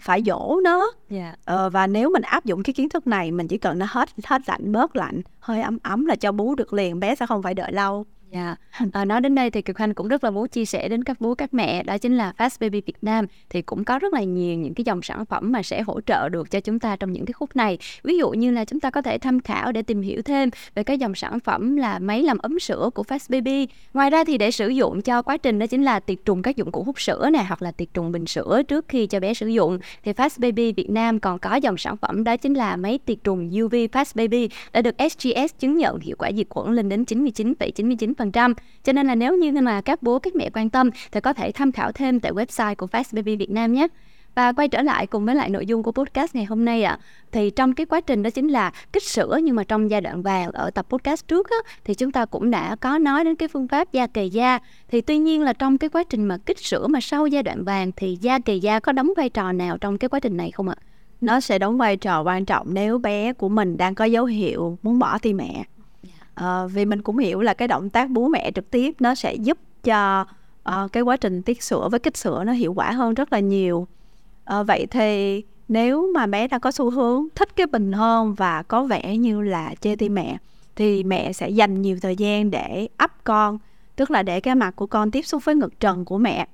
phải 0.00 0.22
dỗ 0.26 0.60
nó 0.64 0.92
yeah. 1.10 1.38
ờ, 1.44 1.70
và 1.70 1.86
nếu 1.86 2.10
mình 2.10 2.22
áp 2.22 2.44
dụng 2.44 2.62
cái 2.62 2.74
kiến 2.74 2.88
thức 2.88 3.06
này 3.06 3.30
mình 3.30 3.48
chỉ 3.48 3.58
cần 3.58 3.78
nó 3.78 3.86
hết 3.88 4.08
hết 4.24 4.42
lạnh 4.46 4.72
bớt 4.72 4.96
lạnh 4.96 5.22
hơi 5.40 5.62
ấm 5.62 5.78
ấm 5.82 6.06
là 6.06 6.16
cho 6.16 6.32
bú 6.32 6.54
được 6.54 6.72
liền 6.72 7.00
bé 7.00 7.14
sẽ 7.14 7.26
không 7.26 7.42
phải 7.42 7.54
đợi 7.54 7.72
lâu 7.72 8.04
Dạ, 8.34 8.56
à, 8.92 9.04
nói 9.04 9.20
đến 9.20 9.34
đây 9.34 9.50
thì 9.50 9.62
Kiều 9.62 9.74
Khanh 9.74 9.94
cũng 9.94 10.08
rất 10.08 10.24
là 10.24 10.30
muốn 10.30 10.48
chia 10.48 10.64
sẻ 10.64 10.88
đến 10.88 11.04
các 11.04 11.20
bố 11.20 11.34
các 11.34 11.54
mẹ 11.54 11.82
đó 11.82 11.98
chính 11.98 12.16
là 12.16 12.32
Fast 12.38 12.56
Baby 12.60 12.80
Việt 12.80 12.96
Nam 13.02 13.26
thì 13.50 13.62
cũng 13.62 13.84
có 13.84 13.98
rất 13.98 14.12
là 14.12 14.22
nhiều 14.22 14.58
những 14.58 14.74
cái 14.74 14.84
dòng 14.84 15.02
sản 15.02 15.26
phẩm 15.26 15.52
mà 15.52 15.62
sẽ 15.62 15.82
hỗ 15.82 16.00
trợ 16.00 16.28
được 16.28 16.50
cho 16.50 16.60
chúng 16.60 16.78
ta 16.78 16.96
trong 16.96 17.12
những 17.12 17.26
cái 17.26 17.32
khúc 17.32 17.56
này. 17.56 17.78
Ví 18.04 18.18
dụ 18.18 18.30
như 18.30 18.50
là 18.50 18.64
chúng 18.64 18.80
ta 18.80 18.90
có 18.90 19.02
thể 19.02 19.18
tham 19.18 19.40
khảo 19.40 19.72
để 19.72 19.82
tìm 19.82 20.02
hiểu 20.02 20.22
thêm 20.22 20.50
về 20.74 20.82
cái 20.82 20.98
dòng 20.98 21.14
sản 21.14 21.40
phẩm 21.40 21.76
là 21.76 21.98
máy 21.98 22.22
làm 22.22 22.38
ấm 22.38 22.58
sữa 22.58 22.90
của 22.94 23.02
Fast 23.02 23.26
Baby. 23.28 23.68
Ngoài 23.94 24.10
ra 24.10 24.24
thì 24.24 24.38
để 24.38 24.50
sử 24.50 24.68
dụng 24.68 25.02
cho 25.02 25.22
quá 25.22 25.36
trình 25.36 25.58
đó 25.58 25.66
chính 25.66 25.82
là 25.82 26.00
tiệt 26.00 26.18
trùng 26.24 26.42
các 26.42 26.56
dụng 26.56 26.72
cụ 26.72 26.82
hút 26.82 27.00
sữa 27.00 27.30
này 27.32 27.44
hoặc 27.44 27.62
là 27.62 27.70
tiệt 27.70 27.88
trùng 27.94 28.12
bình 28.12 28.26
sữa 28.26 28.62
trước 28.68 28.84
khi 28.88 29.06
cho 29.06 29.20
bé 29.20 29.34
sử 29.34 29.46
dụng 29.46 29.78
thì 30.04 30.12
Fast 30.12 30.38
Baby 30.38 30.72
Việt 30.72 30.90
Nam 30.90 31.20
còn 31.20 31.38
có 31.38 31.54
dòng 31.54 31.76
sản 31.76 31.96
phẩm 31.96 32.24
đó 32.24 32.36
chính 32.36 32.54
là 32.54 32.76
máy 32.76 32.98
tiệt 33.06 33.18
trùng 33.24 33.50
UV 33.64 33.74
Fast 33.74 34.12
Baby 34.14 34.48
đã 34.72 34.82
được 34.82 34.94
SGS 35.10 35.58
chứng 35.58 35.76
nhận 35.76 36.00
hiệu 36.00 36.16
quả 36.18 36.30
diệt 36.36 36.46
khuẩn 36.50 36.74
lên 36.74 36.88
đến 36.88 37.02
99,99% 37.02 38.23
100%. 38.30 38.54
Cho 38.84 38.92
nên 38.92 39.06
là 39.06 39.14
nếu 39.14 39.36
như 39.36 39.52
mà 39.52 39.80
các 39.80 40.02
bố 40.02 40.18
các 40.18 40.34
mẹ 40.36 40.50
quan 40.54 40.70
tâm 40.70 40.90
thì 41.12 41.20
có 41.20 41.32
thể 41.32 41.52
tham 41.52 41.72
khảo 41.72 41.92
thêm 41.92 42.20
tại 42.20 42.32
website 42.32 42.74
của 42.74 42.86
Fast 42.86 43.04
Baby 43.12 43.36
Việt 43.36 43.50
Nam 43.50 43.72
nhé. 43.72 43.86
Và 44.34 44.52
quay 44.52 44.68
trở 44.68 44.82
lại 44.82 45.06
cùng 45.06 45.24
với 45.24 45.34
lại 45.34 45.48
nội 45.48 45.66
dung 45.66 45.82
của 45.82 45.92
podcast 45.92 46.34
ngày 46.34 46.44
hôm 46.44 46.64
nay 46.64 46.82
ạ. 46.82 46.92
À, 46.92 46.98
thì 47.32 47.50
trong 47.50 47.74
cái 47.74 47.86
quá 47.86 48.00
trình 48.00 48.22
đó 48.22 48.30
chính 48.30 48.48
là 48.48 48.72
kích 48.92 49.02
sữa 49.02 49.38
nhưng 49.42 49.56
mà 49.56 49.64
trong 49.64 49.90
giai 49.90 50.00
đoạn 50.00 50.22
vàng 50.22 50.50
ở 50.52 50.70
tập 50.70 50.86
podcast 50.88 51.28
trước 51.28 51.50
á, 51.50 51.56
thì 51.84 51.94
chúng 51.94 52.12
ta 52.12 52.24
cũng 52.24 52.50
đã 52.50 52.76
có 52.76 52.98
nói 52.98 53.24
đến 53.24 53.36
cái 53.36 53.48
phương 53.48 53.68
pháp 53.68 53.92
da 53.92 54.06
kề 54.06 54.24
da. 54.24 54.58
Thì 54.88 55.00
tuy 55.00 55.18
nhiên 55.18 55.42
là 55.42 55.52
trong 55.52 55.78
cái 55.78 55.90
quá 55.90 56.04
trình 56.04 56.24
mà 56.24 56.38
kích 56.46 56.58
sữa 56.58 56.86
mà 56.86 57.00
sau 57.00 57.26
giai 57.26 57.42
đoạn 57.42 57.64
vàng 57.64 57.92
thì 57.96 58.18
da 58.20 58.38
kề 58.38 58.54
da 58.54 58.80
có 58.80 58.92
đóng 58.92 59.12
vai 59.16 59.28
trò 59.28 59.52
nào 59.52 59.78
trong 59.78 59.98
cái 59.98 60.08
quá 60.08 60.20
trình 60.20 60.36
này 60.36 60.50
không 60.50 60.68
ạ? 60.68 60.76
Nó 61.20 61.40
sẽ 61.40 61.58
đóng 61.58 61.78
vai 61.78 61.96
trò 61.96 62.22
quan 62.22 62.44
trọng 62.44 62.74
nếu 62.74 62.98
bé 62.98 63.32
của 63.32 63.48
mình 63.48 63.76
đang 63.76 63.94
có 63.94 64.04
dấu 64.04 64.24
hiệu 64.24 64.78
muốn 64.82 64.98
bỏ 64.98 65.18
ti 65.18 65.32
mẹ 65.32 65.64
à, 66.34 66.66
vì 66.66 66.84
mình 66.84 67.02
cũng 67.02 67.18
hiểu 67.18 67.40
là 67.40 67.54
cái 67.54 67.68
động 67.68 67.90
tác 67.90 68.10
bú 68.10 68.28
mẹ 68.28 68.50
trực 68.54 68.70
tiếp 68.70 68.94
nó 69.00 69.14
sẽ 69.14 69.34
giúp 69.34 69.58
cho 69.84 70.26
uh, 70.68 70.92
cái 70.92 71.02
quá 71.02 71.16
trình 71.16 71.42
tiết 71.42 71.62
sữa 71.62 71.88
với 71.90 72.00
kích 72.00 72.16
sữa 72.16 72.44
nó 72.46 72.52
hiệu 72.52 72.72
quả 72.72 72.92
hơn 72.92 73.14
rất 73.14 73.32
là 73.32 73.40
nhiều. 73.40 73.86
À, 74.44 74.62
vậy 74.62 74.86
thì 74.90 75.42
nếu 75.68 76.12
mà 76.14 76.26
bé 76.26 76.48
đã 76.48 76.58
có 76.58 76.70
xu 76.70 76.90
hướng 76.90 77.26
thích 77.34 77.56
cái 77.56 77.66
bình 77.66 77.92
hơn 77.92 78.34
và 78.34 78.62
có 78.62 78.84
vẻ 78.84 79.16
như 79.16 79.40
là 79.40 79.74
chê 79.80 79.96
ti 79.96 80.08
mẹ 80.08 80.38
thì 80.76 81.04
mẹ 81.04 81.32
sẽ 81.32 81.48
dành 81.48 81.82
nhiều 81.82 81.98
thời 82.02 82.16
gian 82.16 82.50
để 82.50 82.88
ấp 82.96 83.24
con 83.24 83.58
tức 83.96 84.10
là 84.10 84.22
để 84.22 84.40
cái 84.40 84.54
mặt 84.54 84.76
của 84.76 84.86
con 84.86 85.10
tiếp 85.10 85.22
xúc 85.22 85.44
với 85.44 85.54
ngực 85.54 85.80
trần 85.80 86.04
của 86.04 86.18
mẹ. 86.18 86.48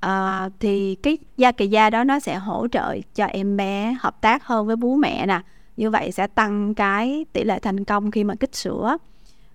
À, 0.00 0.48
thì 0.60 0.94
cái 0.94 1.18
da 1.36 1.52
kỳ 1.52 1.66
da 1.66 1.90
đó 1.90 2.04
nó 2.04 2.20
sẽ 2.20 2.36
hỗ 2.36 2.68
trợ 2.68 2.96
cho 3.14 3.24
em 3.24 3.56
bé 3.56 3.96
hợp 4.00 4.20
tác 4.20 4.44
hơn 4.46 4.66
với 4.66 4.76
bú 4.76 4.96
mẹ 4.96 5.26
nè. 5.26 5.40
Như 5.76 5.90
vậy 5.90 6.12
sẽ 6.12 6.26
tăng 6.26 6.74
cái 6.74 7.26
tỷ 7.32 7.44
lệ 7.44 7.58
thành 7.58 7.84
công 7.84 8.10
khi 8.10 8.24
mà 8.24 8.34
kích 8.34 8.54
sữa 8.54 8.98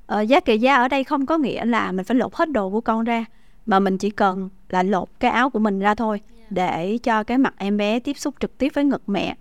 ờ, 0.08 0.22
giá 0.22 0.40
kệ 0.40 0.56
da 0.56 0.76
ở 0.76 0.88
đây 0.88 1.04
không 1.04 1.26
có 1.26 1.38
nghĩa 1.38 1.66
là 1.66 1.92
mình 1.92 2.06
phải 2.06 2.18
lột 2.18 2.36
hết 2.36 2.52
đồ 2.52 2.70
của 2.70 2.82
con 2.82 3.04
ra 3.04 3.26
mà 3.66 3.80
mình 3.80 3.98
chỉ 3.98 4.10
cần 4.10 4.50
là 4.70 4.84
lột 4.84 5.10
cái 5.20 5.32
áo 5.32 5.50
của 5.50 5.60
mình 5.60 5.80
ra 5.80 5.96
thôi 5.96 6.22
để 6.50 6.98
cho 7.04 7.24
cái 7.24 7.38
mặt 7.38 7.54
em 7.58 7.78
bé 7.78 8.00
tiếp 8.00 8.18
xúc 8.18 8.36
trực 8.40 8.58
tiếp 8.58 8.72
với 8.76 8.84
ngực 8.84 9.02
mẹ. 9.08 9.36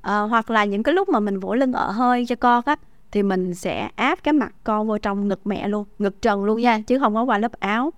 À, 0.00 0.20
hoặc 0.20 0.50
là 0.50 0.64
những 0.64 0.82
cái 0.82 0.94
lúc 0.94 1.08
mà 1.08 1.20
mình 1.20 1.40
vỗ 1.40 1.54
lưng 1.54 1.72
ở 1.72 1.90
hơi 1.90 2.26
cho 2.26 2.36
con 2.36 2.62
á 2.66 2.76
thì 3.10 3.22
mình 3.22 3.54
sẽ 3.54 3.88
áp 3.96 4.18
cái 4.22 4.32
mặt 4.32 4.52
con 4.64 4.88
vô 4.88 4.98
trong 4.98 5.28
ngực 5.28 5.46
mẹ 5.46 5.68
luôn 5.68 5.84
ngực 5.98 6.22
trần 6.22 6.44
luôn 6.44 6.60
nha 6.60 6.80
chứ 6.80 6.98
không 6.98 7.14
có 7.14 7.22
qua 7.22 7.38
lớp 7.38 7.52
áo. 7.60 7.92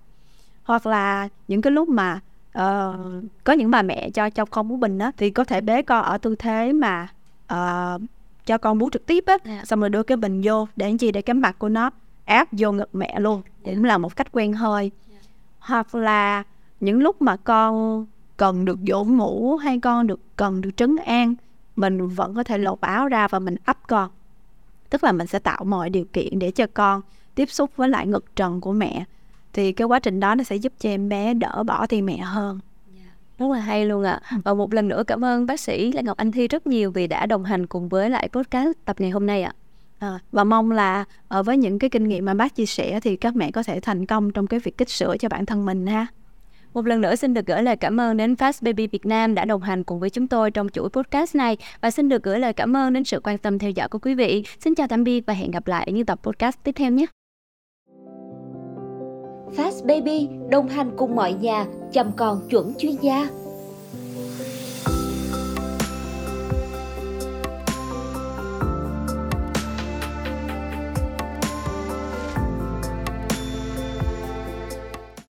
Hoặc 0.63 0.85
là 0.85 1.27
những 1.47 1.61
cái 1.61 1.71
lúc 1.71 1.89
mà 1.89 2.19
uh, 2.57 2.95
có 3.43 3.53
những 3.53 3.71
bà 3.71 3.81
mẹ 3.81 4.09
cho 4.09 4.29
cho 4.29 4.45
con 4.45 4.67
bú 4.67 4.75
bình 4.75 4.99
á 4.99 5.11
thì 5.17 5.29
có 5.29 5.43
thể 5.43 5.61
bế 5.61 5.81
con 5.81 6.03
ở 6.03 6.17
tư 6.17 6.35
thế 6.35 6.73
mà 6.73 7.07
uh, 7.53 8.01
cho 8.51 8.57
con 8.57 8.77
bú 8.77 8.89
trực 8.89 9.05
tiếp 9.05 9.23
á 9.27 9.37
yeah. 9.43 9.59
Dạ. 9.59 9.65
xong 9.65 9.79
rồi 9.79 9.89
đưa 9.89 10.03
cái 10.03 10.17
bình 10.17 10.41
vô 10.43 10.67
để 10.75 10.87
làm 10.87 10.97
chi 10.97 11.11
để 11.11 11.21
cái 11.21 11.33
mặt 11.33 11.55
của 11.59 11.69
nó 11.69 11.89
áp 12.25 12.47
vô 12.51 12.71
ngực 12.71 12.95
mẹ 12.95 13.19
luôn 13.19 13.41
yeah. 13.41 13.65
Dạ. 13.65 13.73
cũng 13.73 13.83
là 13.83 13.97
một 13.97 14.15
cách 14.15 14.27
quen 14.31 14.53
hơi 14.53 14.91
yeah. 15.09 15.23
Dạ. 15.23 15.29
hoặc 15.59 15.95
là 15.95 16.43
những 16.79 16.99
lúc 16.99 17.21
mà 17.21 17.35
con 17.37 18.05
cần 18.37 18.65
được 18.65 18.79
dỗ 18.87 19.03
ngủ 19.03 19.55
hay 19.55 19.79
con 19.79 20.07
được 20.07 20.19
cần 20.35 20.61
được 20.61 20.77
trấn 20.77 20.95
an 21.05 21.35
mình 21.75 22.07
vẫn 22.07 22.35
có 22.35 22.43
thể 22.43 22.57
lột 22.57 22.81
áo 22.81 23.07
ra 23.07 23.27
và 23.27 23.39
mình 23.39 23.55
ấp 23.65 23.87
con 23.87 24.09
tức 24.89 25.03
là 25.03 25.11
mình 25.11 25.27
sẽ 25.27 25.39
tạo 25.39 25.63
mọi 25.63 25.89
điều 25.89 26.05
kiện 26.13 26.39
để 26.39 26.51
cho 26.51 26.65
con 26.73 27.01
tiếp 27.35 27.49
xúc 27.49 27.71
với 27.75 27.89
lại 27.89 28.07
ngực 28.07 28.35
trần 28.35 28.61
của 28.61 28.73
mẹ 28.73 29.05
thì 29.53 29.71
cái 29.71 29.85
quá 29.85 29.99
trình 29.99 30.19
đó 30.19 30.35
nó 30.35 30.43
sẽ 30.43 30.55
giúp 30.55 30.73
cho 30.79 30.89
em 30.89 31.09
bé 31.09 31.33
đỡ 31.33 31.63
bỏ 31.63 31.87
thì 31.87 32.01
mẹ 32.01 32.17
hơn 32.17 32.59
rất 33.41 33.55
là 33.55 33.59
hay 33.59 33.85
luôn 33.85 34.03
ạ 34.03 34.19
à. 34.23 34.37
và 34.43 34.53
một 34.53 34.73
lần 34.73 34.87
nữa 34.87 35.03
cảm 35.07 35.25
ơn 35.25 35.45
bác 35.45 35.59
sĩ 35.59 35.91
Lê 35.91 36.03
Ngọc 36.03 36.17
Anh 36.17 36.31
Thi 36.31 36.47
rất 36.47 36.67
nhiều 36.67 36.91
vì 36.91 37.07
đã 37.07 37.25
đồng 37.25 37.43
hành 37.43 37.67
cùng 37.67 37.89
với 37.89 38.09
lại 38.09 38.29
podcast 38.31 38.77
tập 38.85 38.95
ngày 38.99 39.09
hôm 39.09 39.25
nay 39.25 39.43
ạ 39.43 39.53
à, 39.99 40.19
và 40.31 40.43
mong 40.43 40.71
là 40.71 41.05
ở 41.27 41.43
với 41.43 41.57
những 41.57 41.79
cái 41.79 41.89
kinh 41.89 42.07
nghiệm 42.07 42.25
mà 42.25 42.33
bác 42.33 42.55
chia 42.55 42.65
sẻ 42.65 42.99
thì 42.99 43.15
các 43.15 43.35
mẹ 43.35 43.51
có 43.51 43.63
thể 43.63 43.79
thành 43.79 44.05
công 44.05 44.31
trong 44.31 44.47
cái 44.47 44.59
việc 44.59 44.77
kích 44.77 44.89
sữa 44.89 45.15
cho 45.19 45.29
bản 45.29 45.45
thân 45.45 45.65
mình 45.65 45.87
ha 45.87 46.07
một 46.73 46.87
lần 46.87 47.01
nữa 47.01 47.15
xin 47.15 47.33
được 47.33 47.45
gửi 47.45 47.63
lời 47.63 47.75
cảm 47.75 47.99
ơn 47.99 48.17
đến 48.17 48.33
Fast 48.33 48.59
Baby 48.61 48.87
Việt 48.87 49.05
Nam 49.05 49.35
đã 49.35 49.45
đồng 49.45 49.61
hành 49.61 49.83
cùng 49.83 49.99
với 49.99 50.09
chúng 50.09 50.27
tôi 50.27 50.51
trong 50.51 50.69
chuỗi 50.69 50.89
podcast 50.89 51.35
này 51.35 51.57
và 51.81 51.91
xin 51.91 52.09
được 52.09 52.23
gửi 52.23 52.39
lời 52.39 52.53
cảm 52.53 52.77
ơn 52.77 52.93
đến 52.93 53.03
sự 53.03 53.19
quan 53.23 53.37
tâm 53.37 53.59
theo 53.59 53.71
dõi 53.71 53.87
của 53.87 53.99
quý 53.99 54.15
vị. 54.15 54.43
Xin 54.59 54.75
chào 54.75 54.87
tạm 54.87 55.03
biệt 55.03 55.23
và 55.27 55.33
hẹn 55.33 55.51
gặp 55.51 55.67
lại 55.67 55.85
ở 55.85 55.91
những 55.91 56.05
tập 56.05 56.19
podcast 56.23 56.57
tiếp 56.63 56.71
theo 56.71 56.91
nhé. 56.91 57.05
Fast 59.55 59.85
Baby 59.85 60.27
đồng 60.49 60.67
hành 60.67 60.91
cùng 60.97 61.15
mọi 61.15 61.33
nhà 61.33 61.65
chăm 61.91 62.11
con 62.11 62.41
chuẩn 62.49 62.73
chuyên 62.77 62.95
gia. 63.01 63.29